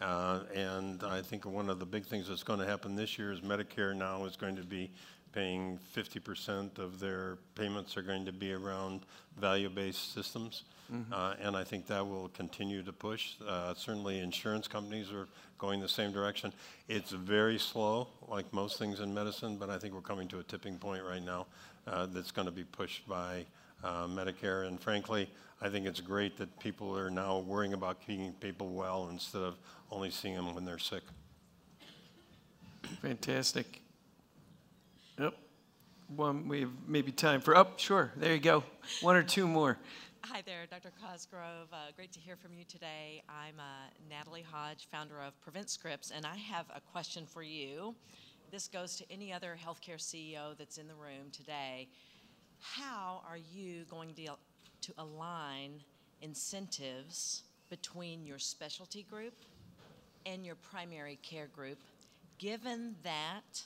uh, 0.00 0.40
and 0.54 1.02
I 1.02 1.22
think 1.22 1.46
one 1.46 1.70
of 1.70 1.78
the 1.78 1.86
big 1.86 2.04
things 2.04 2.28
that's 2.28 2.42
going 2.42 2.60
to 2.60 2.66
happen 2.66 2.96
this 2.96 3.18
year 3.18 3.32
is 3.32 3.40
Medicare 3.40 3.96
now 3.96 4.24
is 4.24 4.36
going 4.36 4.56
to 4.56 4.64
be 4.64 4.90
paying 5.32 5.78
50% 5.94 6.78
of 6.78 7.00
their 7.00 7.38
payments 7.54 7.96
are 7.96 8.02
going 8.02 8.24
to 8.26 8.32
be 8.32 8.52
around 8.52 9.02
value-based 9.38 10.12
systems. 10.12 10.64
Mm-hmm. 10.92 11.12
Uh, 11.12 11.34
and 11.40 11.56
I 11.56 11.62
think 11.62 11.86
that 11.86 12.06
will 12.06 12.28
continue 12.30 12.82
to 12.82 12.92
push. 12.92 13.34
Uh, 13.46 13.74
certainly, 13.74 14.18
insurance 14.18 14.66
companies 14.66 15.12
are 15.12 15.28
going 15.58 15.80
the 15.80 15.88
same 15.88 16.12
direction. 16.12 16.52
It's 16.88 17.12
very 17.12 17.58
slow, 17.58 18.08
like 18.28 18.52
most 18.52 18.78
things 18.78 19.00
in 19.00 19.14
medicine, 19.14 19.56
but 19.56 19.70
I 19.70 19.78
think 19.78 19.94
we're 19.94 20.00
coming 20.00 20.26
to 20.28 20.40
a 20.40 20.42
tipping 20.42 20.78
point 20.78 21.04
right 21.04 21.22
now 21.22 21.46
uh, 21.86 22.06
that's 22.06 22.32
going 22.32 22.46
to 22.46 22.52
be 22.52 22.64
pushed 22.64 23.08
by 23.08 23.44
uh, 23.84 24.06
Medicare. 24.06 24.66
And 24.66 24.80
frankly, 24.80 25.30
I 25.62 25.68
think 25.68 25.86
it's 25.86 26.00
great 26.00 26.36
that 26.38 26.58
people 26.58 26.96
are 26.96 27.10
now 27.10 27.38
worrying 27.38 27.74
about 27.74 28.00
keeping 28.04 28.32
people 28.34 28.70
well 28.70 29.08
instead 29.12 29.42
of 29.42 29.56
only 29.92 30.10
seeing 30.10 30.34
them 30.34 30.54
when 30.54 30.64
they're 30.64 30.78
sick. 30.78 31.02
Fantastic. 33.02 33.80
One, 36.16 36.48
we 36.48 36.62
have 36.62 36.72
maybe 36.88 37.12
time 37.12 37.40
for, 37.40 37.56
oh, 37.56 37.68
sure, 37.76 38.10
there 38.16 38.34
you 38.34 38.40
go. 38.40 38.64
One 39.00 39.14
or 39.14 39.22
two 39.22 39.46
more. 39.46 39.78
Hi 40.24 40.42
there, 40.44 40.66
Dr. 40.68 40.90
Cosgrove. 41.00 41.68
Uh, 41.72 41.92
great 41.94 42.10
to 42.12 42.18
hear 42.18 42.34
from 42.34 42.52
you 42.52 42.64
today. 42.64 43.22
I'm 43.28 43.60
uh, 43.60 43.90
Natalie 44.08 44.44
Hodge, 44.50 44.88
founder 44.90 45.20
of 45.20 45.40
Prevent 45.40 45.70
Scripts, 45.70 46.10
and 46.10 46.26
I 46.26 46.34
have 46.36 46.66
a 46.74 46.80
question 46.80 47.26
for 47.26 47.44
you. 47.44 47.94
This 48.50 48.66
goes 48.66 48.96
to 48.96 49.04
any 49.08 49.32
other 49.32 49.56
healthcare 49.64 49.98
CEO 49.98 50.58
that's 50.58 50.78
in 50.78 50.88
the 50.88 50.96
room 50.96 51.30
today. 51.30 51.86
How 52.58 53.22
are 53.28 53.38
you 53.38 53.84
going 53.88 54.12
to, 54.14 54.30
to 54.80 54.92
align 54.98 55.80
incentives 56.22 57.44
between 57.68 58.26
your 58.26 58.40
specialty 58.40 59.04
group 59.04 59.34
and 60.26 60.44
your 60.44 60.56
primary 60.56 61.20
care 61.22 61.46
group, 61.46 61.78
given 62.38 62.96
that 63.04 63.62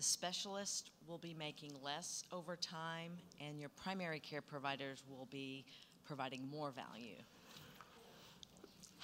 the 0.00 0.04
specialist 0.04 0.92
will 1.06 1.18
be 1.18 1.34
making 1.38 1.70
less 1.84 2.24
over 2.32 2.56
time, 2.56 3.12
and 3.38 3.60
your 3.60 3.68
primary 3.68 4.18
care 4.18 4.40
providers 4.40 5.02
will 5.06 5.28
be 5.30 5.62
providing 6.06 6.48
more 6.50 6.70
value. 6.70 7.16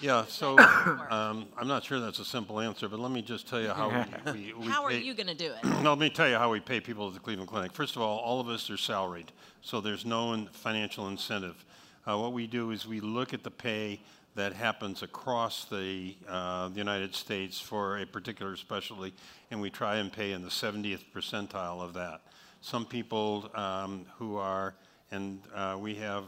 Yeah, 0.01 0.25
so 0.27 0.59
um, 0.59 1.49
I'm 1.59 1.69
not 1.69 1.85
sure 1.85 2.01
that's 2.01 2.19
a 2.19 2.25
simple 2.25 2.61
answer, 2.61 2.89
but 2.89 2.99
let 2.99 3.11
me 3.11 3.21
just 3.21 3.47
tell 3.47 3.61
you 3.61 3.69
how 3.69 3.91
we, 3.91 4.33
we, 4.33 4.53
we 4.55 4.67
How 4.69 4.85
are 4.85 4.89
pay- 4.89 5.03
you 5.03 5.13
going 5.13 5.27
to 5.27 5.35
do 5.35 5.53
it? 5.53 5.67
Let 5.85 5.99
me 5.99 6.09
tell 6.09 6.31
you 6.31 6.37
how 6.37 6.51
we 6.51 6.61
pay 6.61 6.81
people 6.81 7.09
at 7.09 7.13
the 7.13 7.21
Cleveland 7.21 7.51
Clinic. 7.51 7.73
First 7.73 7.97
of 7.97 8.01
all, 8.01 8.19
all 8.21 8.41
of 8.41 8.49
us 8.49 8.71
are 8.71 8.79
salaried, 8.79 9.33
so 9.61 9.83
there's 9.83 10.07
no 10.07 10.47
financial 10.53 11.09
incentive. 11.09 11.63
Uh, 12.07 12.17
what 12.17 12.33
we 12.33 12.47
do 12.47 12.71
is 12.71 12.87
we 12.87 13.01
look 13.01 13.35
at 13.35 13.43
the 13.43 13.51
pay 13.51 14.01
that 14.37 14.53
happens 14.53 15.03
across 15.03 15.65
the, 15.65 16.15
uh, 16.29 16.69
the 16.69 16.77
United 16.77 17.15
States 17.15 17.59
for 17.59 17.99
a 17.99 18.07
particular 18.07 18.55
specialty, 18.55 19.13
and 19.51 19.61
we 19.61 19.71
try 19.71 19.97
and 19.97 20.13
pay 20.13 20.33
in 20.33 20.43
the 20.43 20.51
70th 20.51 21.05
percentile 21.15 21.81
of 21.81 21.95
that. 21.95 22.21
Some 22.61 22.85
people 22.85 23.51
um, 23.55 24.05
who 24.19 24.37
are, 24.37 24.75
and 25.11 25.41
uh, 25.55 25.77
we 25.81 25.95
have 25.97 26.25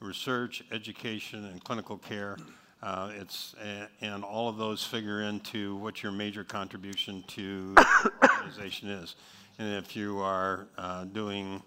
research, 0.00 0.62
education, 0.70 1.46
and 1.46 1.62
clinical 1.62 1.98
care. 1.98 2.38
Uh, 2.80 3.10
it's 3.16 3.56
and 4.00 4.22
all 4.22 4.48
of 4.48 4.56
those 4.56 4.84
figure 4.84 5.22
into 5.22 5.74
what 5.76 6.00
your 6.00 6.12
major 6.12 6.44
contribution 6.44 7.24
to 7.26 7.74
the 7.74 8.30
organization 8.34 8.88
is. 8.88 9.16
And 9.58 9.74
if 9.74 9.96
you 9.96 10.18
are 10.18 10.68
uh, 10.78 11.04
doing 11.06 11.60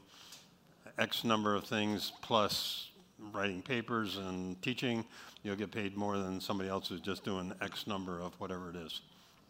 X 0.98 1.26
number 1.26 1.54
of 1.54 1.66
things 1.66 2.14
plus 2.22 2.91
writing 3.32 3.62
papers 3.62 4.18
and 4.18 4.62
teaching, 4.62 5.06
you'll 5.44 5.56
get 5.56 5.72
paid 5.72 5.96
more 5.96 6.18
than 6.18 6.42
somebody 6.42 6.70
else 6.70 6.88
who's 6.88 7.02
just 7.02 7.24
doing 7.24 7.54
X 7.62 7.88
number 7.88 8.20
of 8.20 8.34
whatever 8.40 8.70
it 8.70 8.76
is. 8.76 9.02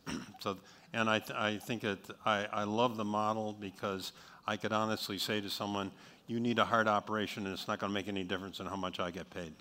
so, 0.40 0.58
and 0.94 1.10
I, 1.10 1.20
th- 1.20 1.38
I 1.38 1.58
think 1.58 1.82
that 1.82 2.00
I, 2.26 2.48
I 2.52 2.64
love 2.64 2.98
the 2.98 3.06
model 3.06 3.54
because 3.60 4.12
I 4.48 4.58
could 4.58 4.72
honestly 4.72 5.18
say 5.18 5.42
to 5.42 5.50
someone, 5.50 5.92
you 6.28 6.40
need 6.40 6.60
a 6.60 6.66
heart 6.66 6.88
operation 6.88 7.46
and 7.46 7.54
it's 7.54 7.68
not 7.68 7.80
going 7.80 7.90
to 7.90 7.94
make 7.94 8.08
any 8.08 8.24
difference 8.24 8.60
in 8.60 8.66
how 8.66 8.76
much 8.76 9.00
I 9.00 9.12
get 9.12 9.30
paid. 9.30 9.54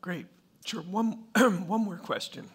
Great. 0.00 0.26
Sure. 0.64 0.82
One, 0.82 1.24
one 1.36 1.84
more 1.84 1.96
question. 1.96 2.48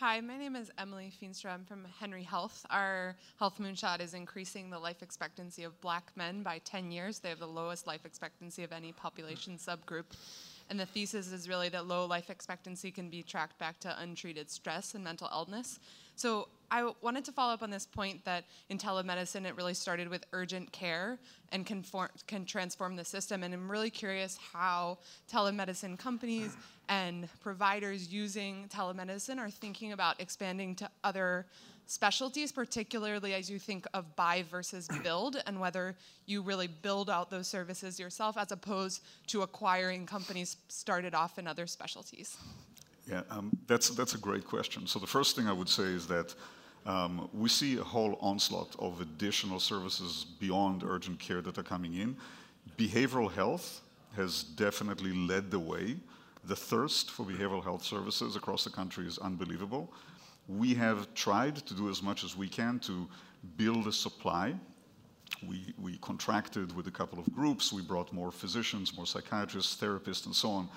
Hi, 0.00 0.20
my 0.20 0.36
name 0.36 0.56
is 0.56 0.70
Emily 0.76 1.10
Feenstra. 1.10 1.54
I'm 1.54 1.64
from 1.64 1.86
Henry 1.98 2.22
Health. 2.22 2.66
Our 2.68 3.16
health 3.38 3.54
moonshot 3.58 4.02
is 4.02 4.12
increasing 4.12 4.68
the 4.68 4.78
life 4.78 5.02
expectancy 5.02 5.64
of 5.64 5.80
black 5.80 6.12
men 6.16 6.42
by 6.42 6.58
10 6.66 6.92
years. 6.92 7.18
They 7.18 7.30
have 7.30 7.38
the 7.38 7.46
lowest 7.46 7.86
life 7.86 8.04
expectancy 8.04 8.62
of 8.62 8.72
any 8.72 8.92
population 8.92 9.56
subgroup. 9.56 10.04
And 10.68 10.78
the 10.78 10.84
thesis 10.84 11.32
is 11.32 11.48
really 11.48 11.70
that 11.70 11.86
low 11.86 12.04
life 12.04 12.28
expectancy 12.28 12.90
can 12.90 13.08
be 13.08 13.22
tracked 13.22 13.58
back 13.58 13.80
to 13.80 14.02
untreated 14.02 14.50
stress 14.50 14.94
and 14.94 15.02
mental 15.02 15.30
illness. 15.32 15.80
So 16.16 16.48
I 16.70 16.90
wanted 17.00 17.24
to 17.26 17.32
follow 17.32 17.54
up 17.54 17.62
on 17.62 17.70
this 17.70 17.86
point 17.86 18.24
that 18.24 18.44
in 18.70 18.78
telemedicine, 18.78 19.46
it 19.46 19.54
really 19.56 19.74
started 19.74 20.08
with 20.08 20.24
urgent 20.32 20.72
care 20.72 21.18
and 21.52 21.64
can, 21.64 21.82
form, 21.82 22.08
can 22.26 22.44
transform 22.44 22.96
the 22.96 23.04
system. 23.04 23.42
And 23.42 23.54
I'm 23.54 23.70
really 23.70 23.90
curious 23.90 24.38
how 24.52 24.98
telemedicine 25.32 25.98
companies 25.98 26.56
and 26.88 27.28
providers 27.40 28.12
using 28.12 28.68
telemedicine 28.68 29.38
are 29.38 29.50
thinking 29.50 29.92
about 29.92 30.20
expanding 30.20 30.74
to 30.76 30.90
other 31.04 31.46
specialties, 31.86 32.50
particularly 32.50 33.34
as 33.34 33.48
you 33.48 33.58
think 33.58 33.86
of 33.94 34.16
buy 34.16 34.44
versus 34.50 34.88
build, 35.04 35.40
and 35.46 35.60
whether 35.60 35.94
you 36.26 36.42
really 36.42 36.66
build 36.66 37.08
out 37.08 37.30
those 37.30 37.46
services 37.46 38.00
yourself 38.00 38.36
as 38.36 38.50
opposed 38.50 39.02
to 39.28 39.42
acquiring 39.42 40.06
companies 40.06 40.56
started 40.68 41.14
off 41.14 41.38
in 41.38 41.46
other 41.46 41.66
specialties. 41.66 42.36
Yeah, 43.06 43.22
um, 43.30 43.56
that's, 43.66 43.90
that's 43.90 44.14
a 44.14 44.18
great 44.18 44.44
question. 44.44 44.86
So 44.86 44.98
the 44.98 45.06
first 45.06 45.36
thing 45.36 45.46
I 45.46 45.52
would 45.52 45.68
say 45.68 45.84
is 45.84 46.06
that 46.08 46.34
um, 46.86 47.28
we 47.32 47.48
see 47.48 47.78
a 47.78 47.82
whole 47.84 48.18
onslaught 48.20 48.74
of 48.78 49.00
additional 49.00 49.60
services 49.60 50.26
beyond 50.40 50.82
urgent 50.84 51.18
care 51.18 51.40
that 51.42 51.58
are 51.58 51.62
coming 51.62 51.94
in. 51.94 52.16
Behavioral 52.76 53.32
health 53.32 53.80
has 54.16 54.42
definitely 54.42 55.12
led 55.12 55.50
the 55.50 55.58
way. 55.58 55.96
The 56.44 56.56
thirst 56.56 57.10
for 57.10 57.24
behavioral 57.24 57.62
health 57.62 57.84
services 57.84 58.36
across 58.36 58.64
the 58.64 58.70
country 58.70 59.06
is 59.06 59.18
unbelievable. 59.18 59.92
We 60.48 60.74
have 60.74 61.12
tried 61.14 61.56
to 61.56 61.74
do 61.74 61.90
as 61.90 62.02
much 62.02 62.24
as 62.24 62.36
we 62.36 62.48
can 62.48 62.78
to 62.80 63.08
build 63.56 63.86
a 63.86 63.92
supply. 63.92 64.54
We, 65.46 65.74
we 65.80 65.98
contracted 65.98 66.74
with 66.74 66.86
a 66.86 66.90
couple 66.92 67.18
of 67.18 67.32
groups. 67.34 67.72
We 67.72 67.82
brought 67.82 68.12
more 68.12 68.30
physicians, 68.30 68.96
more 68.96 69.06
psychiatrists, 69.06 69.80
therapists, 69.80 70.26
and 70.26 70.34
so 70.34 70.50
on. 70.50 70.68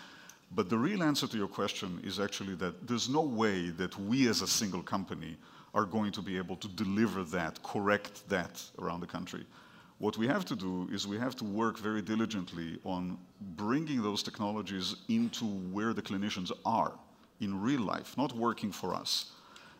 But 0.51 0.69
the 0.69 0.77
real 0.77 1.03
answer 1.03 1.27
to 1.27 1.37
your 1.37 1.47
question 1.47 2.01
is 2.03 2.19
actually 2.19 2.55
that 2.55 2.87
there's 2.87 3.07
no 3.07 3.21
way 3.21 3.69
that 3.69 3.97
we 3.99 4.27
as 4.27 4.41
a 4.41 4.47
single 4.47 4.81
company 4.81 5.37
are 5.73 5.85
going 5.85 6.11
to 6.11 6.21
be 6.21 6.37
able 6.37 6.55
to 6.57 6.67
deliver 6.69 7.23
that, 7.25 7.61
correct 7.61 8.27
that 8.29 8.61
around 8.79 9.01
the 9.01 9.07
country. 9.07 9.45
What 9.99 10.17
we 10.17 10.27
have 10.27 10.45
to 10.45 10.55
do 10.55 10.89
is 10.91 11.05
we 11.05 11.17
have 11.17 11.35
to 11.35 11.43
work 11.43 11.77
very 11.77 12.01
diligently 12.01 12.79
on 12.83 13.17
bringing 13.57 14.01
those 14.01 14.23
technologies 14.23 14.95
into 15.09 15.45
where 15.45 15.93
the 15.93 16.01
clinicians 16.01 16.51
are 16.65 16.93
in 17.41 17.61
real 17.61 17.81
life, 17.81 18.17
not 18.17 18.33
working 18.35 18.71
for 18.71 18.95
us, 18.95 19.33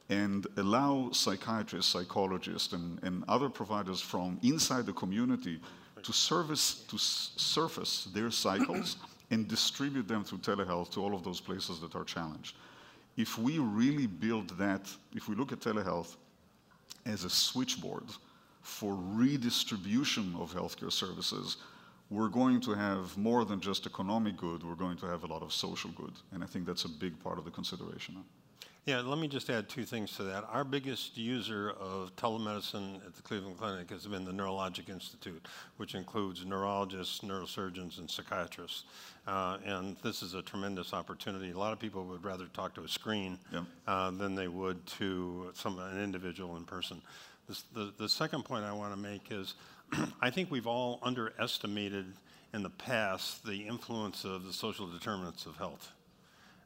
and 0.10 0.46
allow 0.58 1.10
psychiatrists, 1.12 1.92
psychologists, 1.92 2.74
and, 2.74 3.00
and 3.04 3.24
other 3.28 3.50
providers 3.50 4.02
from 4.02 4.40
inside 4.44 4.86
the 4.86 4.94
community 4.94 5.60
to 6.04 6.14
service 6.14 6.86
to 6.88 6.98
surface 6.98 8.08
their 8.14 8.32
cycles 8.32 8.98
and 9.32 9.48
distribute 9.48 10.08
them 10.08 10.24
through 10.24 10.40
telehealth 10.40 10.92
to 10.92 11.02
all 11.02 11.14
of 11.14 11.24
those 11.24 11.40
places 11.40 11.80
that 11.80 11.96
are 11.96 12.04
challenged. 12.04 12.56
If 13.18 13.38
we 13.38 13.60
really 13.60 14.08
build 14.08 14.50
that, 14.58 14.90
if 15.14 15.28
we 15.28 15.36
look 15.36 15.52
at 15.52 15.60
telehealth 15.60 16.16
as 17.06 17.24
a 17.24 17.30
switchboard 17.30 18.06
for 18.62 18.98
redistribution 19.14 20.36
of 20.40 20.54
healthcare 20.54 20.92
services, 20.92 21.58
we're 22.10 22.30
going 22.30 22.60
to 22.62 22.74
have 22.74 23.16
more 23.18 23.46
than 23.46 23.60
just 23.60 23.86
economic 23.86 24.36
good, 24.38 24.64
we're 24.64 24.76
going 24.76 24.98
to 24.98 25.06
have 25.06 25.24
a 25.24 25.28
lot 25.28 25.44
of 25.44 25.54
social 25.54 25.92
good. 25.92 26.14
And 26.32 26.44
I 26.44 26.48
think 26.48 26.66
that's 26.66 26.86
a 26.86 26.90
big 26.90 27.22
part 27.24 27.38
of 27.38 27.46
the 27.46 27.52
consideration. 27.52 28.24
Yeah, 28.86 29.02
let 29.02 29.20
me 29.20 29.28
just 29.28 29.50
add 29.52 29.70
two 29.70 29.86
things 29.86 30.16
to 30.16 30.24
that. 30.24 30.46
Our 30.52 30.64
biggest 30.64 31.16
user 31.16 31.72
of 31.80 32.16
telemedicine 32.16 33.06
at 33.06 33.14
the 33.14 33.22
Cleveland 33.22 33.58
Clinic 33.60 33.90
has 33.92 34.08
been 34.08 34.26
the 34.26 34.32
Neurologic 34.32 34.90
Institute, 34.90 35.48
which 35.78 35.94
includes 35.94 36.44
neurologists, 36.44 37.20
neurosurgeons, 37.20 38.00
and 38.00 38.10
psychiatrists. 38.10 38.86
Uh, 39.28 39.58
and 39.64 39.96
this 40.02 40.24
is 40.24 40.34
a 40.34 40.42
tremendous 40.42 40.92
opportunity. 40.94 41.52
A 41.52 41.58
lot 41.58 41.72
of 41.72 41.78
people 41.80 42.04
would 42.06 42.24
rather 42.24 42.46
talk 42.48 42.74
to 42.76 42.84
a 42.84 42.88
screen 42.88 43.38
Yeah. 43.54 43.64
uh, 43.86 44.10
than 44.12 44.34
they 44.34 44.48
would 44.48 44.84
to 44.98 45.52
some 45.54 45.78
an 45.78 46.02
individual 46.02 46.58
in 46.58 46.64
person. 46.64 47.00
This, 47.48 47.64
the, 47.76 47.94
the 47.98 48.10
second 48.10 48.44
point 48.44 48.64
I 48.64 48.72
want 48.72 48.94
to 48.94 49.00
make 49.00 49.28
is 49.30 49.54
I 50.22 50.32
think 50.32 50.50
we've 50.50 50.68
all 50.68 51.00
underestimated 51.04 52.06
in 52.54 52.64
the 52.64 52.70
past 52.72 53.46
the 53.46 53.68
influence 53.68 54.24
of 54.24 54.46
the 54.46 54.54
social 54.54 54.88
determinants 54.88 55.46
of 55.46 55.58
health. 55.58 55.92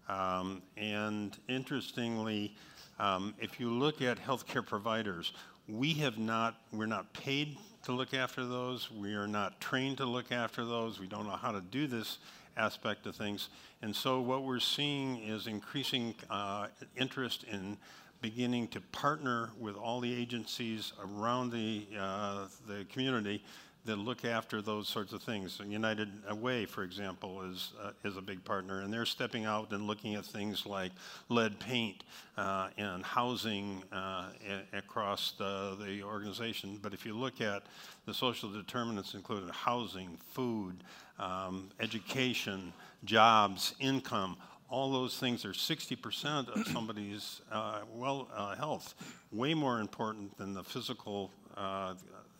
Um, 0.09 0.61
and 0.77 1.37
interestingly, 1.47 2.55
um, 2.99 3.33
if 3.39 3.59
you 3.59 3.69
look 3.69 4.01
at 4.01 4.17
healthcare 4.17 4.65
providers, 4.65 5.33
we 5.67 5.93
have 5.95 6.17
not, 6.17 6.55
we're 6.71 6.85
not 6.85 7.11
paid 7.13 7.57
to 7.83 7.91
look 7.91 8.13
after 8.13 8.45
those. 8.45 8.91
We 8.91 9.13
are 9.13 9.27
not 9.27 9.59
trained 9.59 9.97
to 9.97 10.05
look 10.05 10.31
after 10.31 10.65
those. 10.65 10.99
We 10.99 11.07
don't 11.07 11.25
know 11.25 11.35
how 11.35 11.51
to 11.51 11.61
do 11.61 11.87
this 11.87 12.17
aspect 12.57 13.05
of 13.05 13.15
things. 13.15 13.49
And 13.81 13.95
so 13.95 14.21
what 14.21 14.43
we're 14.43 14.59
seeing 14.59 15.17
is 15.23 15.47
increasing 15.47 16.15
uh, 16.29 16.67
interest 16.95 17.45
in 17.51 17.77
beginning 18.21 18.69
to 18.69 18.79
partner 18.79 19.49
with 19.59 19.75
all 19.75 19.99
the 19.99 20.13
agencies 20.13 20.93
around 21.03 21.51
the, 21.51 21.85
uh, 21.99 22.45
the 22.67 22.85
community 22.85 23.43
that 23.85 23.97
look 23.97 24.23
after 24.23 24.61
those 24.61 24.87
sorts 24.87 25.11
of 25.11 25.21
things. 25.21 25.59
United 25.65 26.09
Way, 26.31 26.65
for 26.65 26.83
example, 26.83 27.41
is, 27.41 27.73
uh, 27.81 27.91
is 28.05 28.15
a 28.15 28.21
big 28.21 28.43
partner, 28.45 28.81
and 28.81 28.93
they're 28.93 29.05
stepping 29.05 29.45
out 29.45 29.71
and 29.71 29.87
looking 29.87 30.15
at 30.15 30.25
things 30.25 30.65
like 30.65 30.91
lead 31.29 31.59
paint 31.59 32.03
uh, 32.37 32.69
and 32.77 33.03
housing 33.03 33.83
uh, 33.91 34.27
across 34.71 35.33
the, 35.37 35.77
the 35.85 36.01
organization. 36.01 36.79
But 36.81 36.93
if 36.93 37.05
you 37.05 37.13
look 37.13 37.41
at 37.41 37.63
the 38.05 38.13
social 38.13 38.49
determinants 38.49 39.15
included 39.15 39.51
housing, 39.51 40.17
food, 40.31 40.83
um, 41.19 41.69
education, 41.79 42.71
jobs, 43.03 43.75
income, 43.79 44.37
all 44.69 44.91
those 44.91 45.19
things 45.19 45.45
are 45.45 45.51
60% 45.51 46.49
of 46.49 46.67
somebody's 46.67 47.41
uh, 47.51 47.81
well 47.93 48.27
uh, 48.33 48.55
health, 48.55 48.95
way 49.31 49.53
more 49.53 49.79
important 49.79 50.35
than 50.37 50.53
the 50.53 50.63
physical 50.63 51.31
uh, 51.55 51.93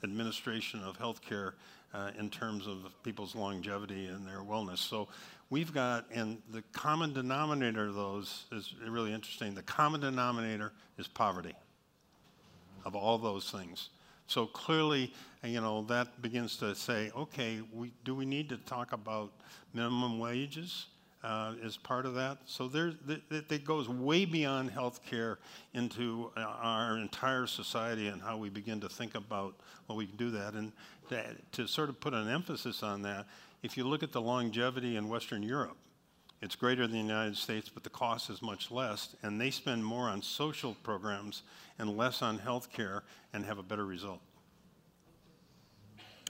administration 0.04 0.82
of 0.84 0.98
healthcare 0.98 1.54
uh, 1.94 2.12
in 2.18 2.30
terms 2.30 2.68
of 2.68 2.92
people's 3.04 3.36
longevity 3.36 4.08
and 4.08 4.28
their 4.28 4.40
wellness. 4.40 4.80
So 4.80 5.08
we've 5.50 5.74
got, 5.74 6.06
and 6.12 6.42
the 6.52 6.64
common 6.74 7.14
denominator 7.14 7.88
of 7.88 7.96
those 7.96 8.46
is 8.52 8.74
really 8.88 9.14
interesting. 9.14 9.54
The 9.54 9.64
common 9.64 10.02
denominator 10.02 10.74
is 10.98 11.08
poverty 11.08 11.54
of 12.86 12.96
all 12.96 13.18
those 13.18 13.50
things. 13.52 13.90
So 14.28 14.46
clearly, 14.48 15.14
you 15.44 15.62
know, 15.62 15.84
that 15.84 16.22
begins 16.22 16.58
to 16.58 16.76
say, 16.76 17.12
okay, 17.16 17.62
we, 17.74 17.92
do 18.04 18.16
we 18.16 18.26
need 18.26 18.50
to 18.50 18.58
talk 18.58 18.94
about 18.94 19.32
minimum 19.74 20.20
wages 20.20 20.88
uh, 21.24 21.54
part 21.84 22.06
of 22.06 22.16
that? 22.16 22.40
So 22.46 22.68
there, 22.68 22.94
th- 23.08 23.22
th- 23.30 23.44
it 23.50 23.66
goes 23.66 23.88
way 23.88 24.26
beyond 24.26 24.72
healthcare 24.72 25.38
into 25.74 26.32
uh, 26.36 26.42
our 26.42 26.98
entire 26.98 27.48
society 27.48 28.08
and 28.08 28.22
how 28.22 28.38
we 28.38 28.50
begin 28.50 28.80
to 28.82 28.90
think 28.90 29.16
about 29.16 29.56
what 29.88 29.98
we 29.98 30.08
can 30.08 30.18
do 30.18 30.32
that. 30.32 30.54
And 30.54 30.72
to, 31.10 31.24
to 31.54 31.68
sort 31.68 31.90
of 31.90 32.00
put 32.00 32.14
an 32.14 32.30
emphasis 32.30 32.84
on 32.84 33.02
that, 33.04 33.26
if 33.62 33.78
you 33.78 33.86
look 33.86 34.04
at 34.04 34.12
the 34.12 34.22
longevity 34.22 34.98
in 34.98 35.08
Western 35.08 35.44
Europe, 35.44 35.78
it's 36.42 36.56
greater 36.56 36.82
than 36.82 36.92
the 36.92 36.98
United 36.98 37.38
States, 37.38 37.70
but 37.70 37.84
the 37.84 37.90
cost 37.90 38.30
is 38.30 38.42
much 38.42 38.70
less, 38.70 39.16
and 39.24 39.40
they 39.40 39.50
spend 39.50 39.86
more 39.86 40.10
on 40.10 40.22
social 40.22 40.76
programs 40.84 41.44
and 41.80 41.96
less 41.96 42.22
on 42.22 42.38
health 42.38 42.70
care 42.74 43.04
and 43.32 43.46
have 43.46 43.60
a 43.60 43.64
better 43.64 43.86
result. 43.86 44.20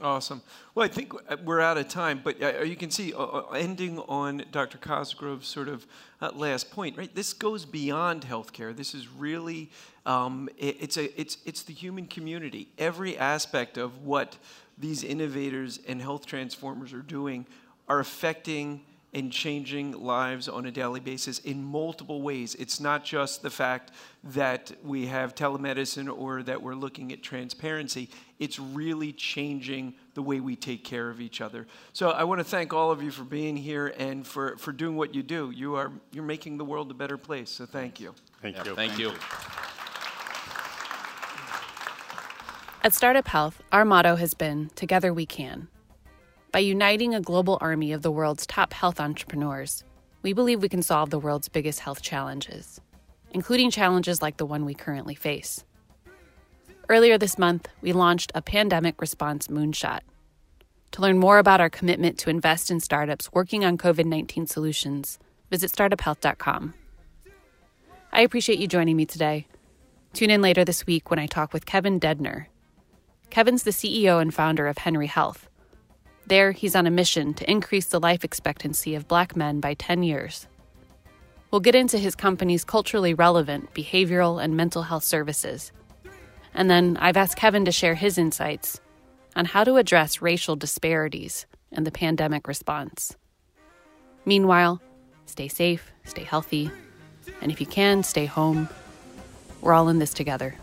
Awesome. 0.01 0.41
Well, 0.73 0.83
I 0.83 0.89
think 0.89 1.13
we're 1.43 1.61
out 1.61 1.77
of 1.77 1.87
time, 1.87 2.21
but 2.23 2.41
uh, 2.41 2.63
you 2.63 2.75
can 2.75 2.89
see, 2.89 3.13
uh, 3.13 3.23
uh, 3.23 3.51
ending 3.51 3.99
on 3.99 4.43
Dr. 4.51 4.79
Cosgrove's 4.79 5.47
sort 5.47 5.67
of 5.67 5.85
uh, 6.19 6.31
last 6.33 6.71
point, 6.71 6.97
right? 6.97 7.13
This 7.13 7.31
goes 7.31 7.63
beyond 7.63 8.23
healthcare. 8.23 8.75
This 8.75 8.95
is 8.95 9.07
really, 9.07 9.69
um, 10.07 10.49
it, 10.57 10.77
it's 10.79 10.97
a, 10.97 11.19
it's, 11.19 11.37
it's 11.45 11.61
the 11.61 11.73
human 11.73 12.07
community. 12.07 12.69
Every 12.79 13.17
aspect 13.17 13.77
of 13.77 14.03
what 14.03 14.37
these 14.79 15.03
innovators 15.03 15.79
and 15.87 16.01
health 16.01 16.25
transformers 16.25 16.91
are 16.91 17.03
doing 17.03 17.45
are 17.87 17.99
affecting 17.99 18.81
and 19.13 19.31
changing 19.31 19.91
lives 19.91 20.49
on 20.49 20.65
a 20.65 20.71
daily 20.71 20.99
basis 20.99 21.39
in 21.39 21.63
multiple 21.63 22.21
ways. 22.21 22.55
It's 22.55 22.79
not 22.79 23.05
just 23.05 23.43
the 23.43 23.49
fact 23.49 23.91
that 24.23 24.71
we 24.83 25.05
have 25.05 25.35
telemedicine 25.35 26.11
or 26.15 26.41
that 26.43 26.61
we're 26.61 26.75
looking 26.75 27.11
at 27.11 27.21
transparency. 27.21 28.09
It's 28.43 28.59
really 28.59 29.13
changing 29.13 29.93
the 30.15 30.21
way 30.21 30.41
we 30.41 30.57
take 30.57 30.83
care 30.83 31.09
of 31.09 31.21
each 31.21 31.39
other. 31.39 31.65
So 31.93 32.09
I 32.09 32.25
want 32.25 32.39
to 32.39 32.43
thank 32.43 32.73
all 32.73 32.91
of 32.91 33.01
you 33.01 33.09
for 33.09 33.23
being 33.23 33.55
here 33.55 33.93
and 33.97 34.27
for, 34.27 34.57
for 34.57 34.73
doing 34.73 34.97
what 34.97 35.15
you 35.15 35.23
do. 35.23 35.49
You 35.55 35.75
are 35.75 35.93
you're 36.11 36.25
making 36.25 36.57
the 36.57 36.65
world 36.65 36.91
a 36.91 36.93
better 36.93 37.17
place. 37.17 37.49
So 37.49 37.65
thank 37.65 38.01
you. 38.01 38.13
Thank 38.41 38.57
Yeah, 38.57 38.65
you. 38.65 38.75
Thank 38.75 38.99
you. 38.99 39.13
At 42.83 42.93
Startup 42.93 43.25
Health, 43.25 43.61
our 43.71 43.85
motto 43.85 44.17
has 44.17 44.33
been 44.33 44.69
Together 44.75 45.13
We 45.13 45.25
Can. 45.25 45.69
By 46.51 46.59
uniting 46.59 47.15
a 47.15 47.21
global 47.21 47.57
army 47.61 47.93
of 47.93 48.01
the 48.01 48.11
world's 48.11 48.45
top 48.45 48.73
health 48.73 48.99
entrepreneurs, 48.99 49.85
we 50.21 50.33
believe 50.33 50.61
we 50.61 50.67
can 50.67 50.83
solve 50.83 51.11
the 51.11 51.17
world's 51.17 51.47
biggest 51.47 51.79
health 51.79 52.01
challenges, 52.01 52.81
including 53.31 53.71
challenges 53.71 54.21
like 54.21 54.35
the 54.35 54.45
one 54.45 54.65
we 54.65 54.73
currently 54.73 55.15
face. 55.15 55.63
Earlier 56.89 57.17
this 57.17 57.37
month, 57.37 57.69
we 57.81 57.93
launched 57.93 58.31
a 58.35 58.41
pandemic 58.41 58.99
response 58.99 59.47
moonshot. 59.47 60.01
To 60.91 61.01
learn 61.01 61.17
more 61.17 61.37
about 61.37 61.61
our 61.61 61.69
commitment 61.69 62.17
to 62.19 62.29
invest 62.29 62.69
in 62.69 62.81
startups 62.81 63.31
working 63.31 63.63
on 63.63 63.77
COVID 63.77 64.05
19 64.05 64.47
solutions, 64.47 65.17
visit 65.49 65.71
startuphealth.com. 65.71 66.73
I 68.11 68.21
appreciate 68.21 68.59
you 68.59 68.67
joining 68.67 68.97
me 68.97 69.05
today. 69.05 69.47
Tune 70.11 70.29
in 70.29 70.41
later 70.41 70.65
this 70.65 70.85
week 70.85 71.09
when 71.09 71.19
I 71.19 71.25
talk 71.25 71.53
with 71.53 71.65
Kevin 71.65 71.99
Dedner. 71.99 72.47
Kevin's 73.29 73.63
the 73.63 73.71
CEO 73.71 74.21
and 74.21 74.33
founder 74.33 74.67
of 74.67 74.79
Henry 74.79 75.07
Health. 75.07 75.49
There, 76.27 76.51
he's 76.51 76.75
on 76.75 76.85
a 76.85 76.91
mission 76.91 77.33
to 77.35 77.49
increase 77.49 77.87
the 77.87 77.99
life 77.99 78.23
expectancy 78.23 78.93
of 78.93 79.07
black 79.07 79.35
men 79.35 79.59
by 79.59 79.73
10 79.73 80.03
years. 80.03 80.47
We'll 81.49 81.61
get 81.61 81.75
into 81.75 81.97
his 81.97 82.15
company's 82.15 82.65
culturally 82.65 83.13
relevant 83.13 83.73
behavioral 83.73 84.43
and 84.43 84.55
mental 84.55 84.83
health 84.83 85.03
services. 85.03 85.71
And 86.53 86.69
then 86.69 86.97
I've 86.99 87.17
asked 87.17 87.35
Kevin 87.35 87.65
to 87.65 87.71
share 87.71 87.95
his 87.95 88.17
insights 88.17 88.79
on 89.35 89.45
how 89.45 89.63
to 89.63 89.77
address 89.77 90.21
racial 90.21 90.55
disparities 90.55 91.45
and 91.71 91.85
the 91.85 91.91
pandemic 91.91 92.47
response. 92.47 93.15
Meanwhile, 94.25 94.81
stay 95.25 95.47
safe, 95.47 95.91
stay 96.03 96.23
healthy, 96.23 96.71
and 97.41 97.51
if 97.51 97.59
you 97.59 97.67
can, 97.67 98.03
stay 98.03 98.25
home. 98.25 98.69
We're 99.61 99.73
all 99.73 99.89
in 99.89 99.99
this 99.99 100.13
together. 100.13 100.55